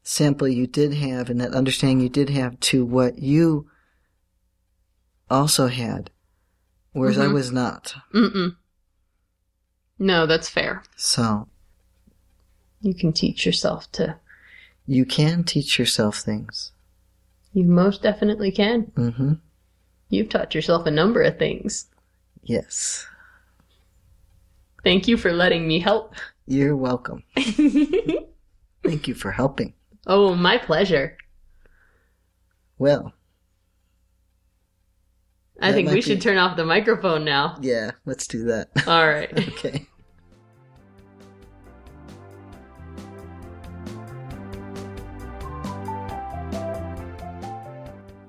sample 0.02 0.48
you 0.48 0.66
did 0.66 0.94
have 0.94 1.28
and 1.30 1.40
that 1.40 1.52
understanding 1.54 2.00
you 2.00 2.08
did 2.08 2.30
have 2.30 2.58
to 2.60 2.84
what 2.84 3.18
you 3.18 3.68
also 5.30 5.66
had, 5.68 6.10
whereas 6.92 7.18
I 7.18 7.26
Mhm. 7.26 7.34
was 7.34 7.52
not. 7.52 7.94
Mm-mm. 8.14 8.56
No, 9.98 10.26
that's 10.26 10.48
fair. 10.48 10.82
So 10.96 11.48
You 12.80 12.94
can 12.94 13.12
teach 13.12 13.46
yourself 13.46 13.90
to. 13.92 14.16
you 14.86 15.04
can 15.04 15.44
teach 15.44 15.78
yourself 15.78 16.18
things. 16.18 16.72
You 17.52 17.64
most 17.64 18.02
definitely 18.02 18.50
can. 18.50 18.86
Mm-hmm. 18.96 19.34
You've 20.08 20.28
taught 20.28 20.54
yourself 20.54 20.86
a 20.86 20.90
number 20.90 21.22
of 21.22 21.38
things. 21.38 21.86
Yes. 22.42 23.06
Thank 24.84 25.06
you 25.06 25.16
for 25.16 25.32
letting 25.32 25.66
me 25.68 25.78
help. 25.78 26.14
You're 26.46 26.76
welcome. 26.76 27.22
Thank 27.36 29.06
you 29.06 29.14
for 29.14 29.30
helping. 29.30 29.74
oh, 30.06 30.34
my 30.34 30.58
pleasure. 30.58 31.16
Well, 32.78 33.12
I 35.60 35.72
think 35.72 35.90
we 35.90 36.02
should 36.02 36.20
turn 36.20 36.38
off 36.38 36.56
the 36.56 36.64
microphone 36.64 37.24
now. 37.24 37.56
yeah, 37.60 37.92
let's 38.04 38.26
do 38.26 38.46
that. 38.46 38.70
All 38.88 39.06
right. 39.06 39.32
okay. 39.50 39.86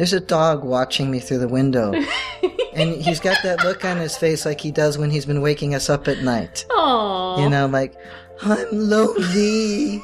There's 0.00 0.14
a 0.14 0.20
dog 0.20 0.64
watching 0.64 1.10
me 1.10 1.18
through 1.20 1.40
the 1.40 1.48
window. 1.48 1.92
and 2.72 2.94
he's 2.94 3.20
got 3.20 3.36
that 3.42 3.62
look 3.64 3.84
on 3.84 3.98
his 3.98 4.16
face 4.16 4.46
like 4.46 4.58
he 4.58 4.70
does 4.70 4.96
when 4.96 5.10
he's 5.10 5.26
been 5.26 5.42
waking 5.42 5.74
us 5.74 5.90
up 5.90 6.08
at 6.08 6.22
night. 6.22 6.64
Aww. 6.70 7.42
You 7.42 7.50
know, 7.50 7.66
like, 7.66 7.94
I'm 8.40 8.66
lonely. 8.72 10.02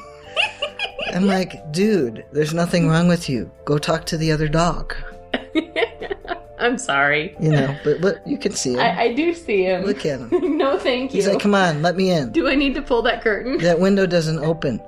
I'm 1.15 1.25
like, 1.25 1.71
dude, 1.71 2.23
there's 2.31 2.53
nothing 2.53 2.87
wrong 2.87 3.07
with 3.07 3.27
you. 3.27 3.49
Go 3.65 3.79
talk 3.79 4.05
to 4.05 4.17
the 4.17 4.31
other 4.31 4.47
dog. 4.47 4.93
I'm 6.59 6.77
sorry. 6.77 7.35
You 7.39 7.53
know, 7.53 7.75
but 7.83 7.99
look, 7.99 8.19
you 8.23 8.37
can 8.37 8.51
see 8.51 8.73
him. 8.73 8.81
I, 8.81 9.01
I 9.01 9.13
do 9.15 9.33
see 9.33 9.63
him. 9.63 9.83
Look 9.83 10.05
at 10.05 10.19
him. 10.19 10.29
no, 10.59 10.77
thank 10.77 11.11
you. 11.11 11.23
He's 11.23 11.27
like, 11.27 11.39
come 11.39 11.55
on, 11.55 11.81
let 11.81 11.95
me 11.95 12.11
in. 12.11 12.31
do 12.31 12.47
I 12.47 12.53
need 12.53 12.75
to 12.75 12.83
pull 12.83 13.01
that 13.01 13.23
curtain? 13.23 13.57
That 13.63 13.79
window 13.79 14.05
doesn't 14.05 14.37
open. 14.37 14.79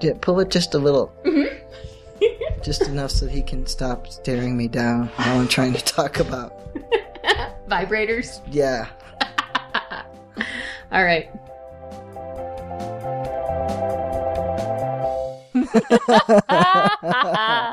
Yeah, 0.00 0.14
pull 0.20 0.40
it 0.40 0.50
just 0.50 0.74
a 0.74 0.78
little. 0.78 1.12
Mm-hmm. 1.24 1.54
Just 2.68 2.82
enough 2.82 3.12
so 3.12 3.26
he 3.26 3.40
can 3.40 3.64
stop 3.64 4.08
staring 4.08 4.54
me 4.54 4.68
down 4.68 5.06
while 5.16 5.40
I'm 5.40 5.48
trying 5.48 5.72
to 5.72 5.82
talk 5.82 6.20
about. 6.20 6.52
Vibrators. 7.66 8.42
Yeah. 8.46 8.88
All 10.92 11.02
right. 11.02 11.30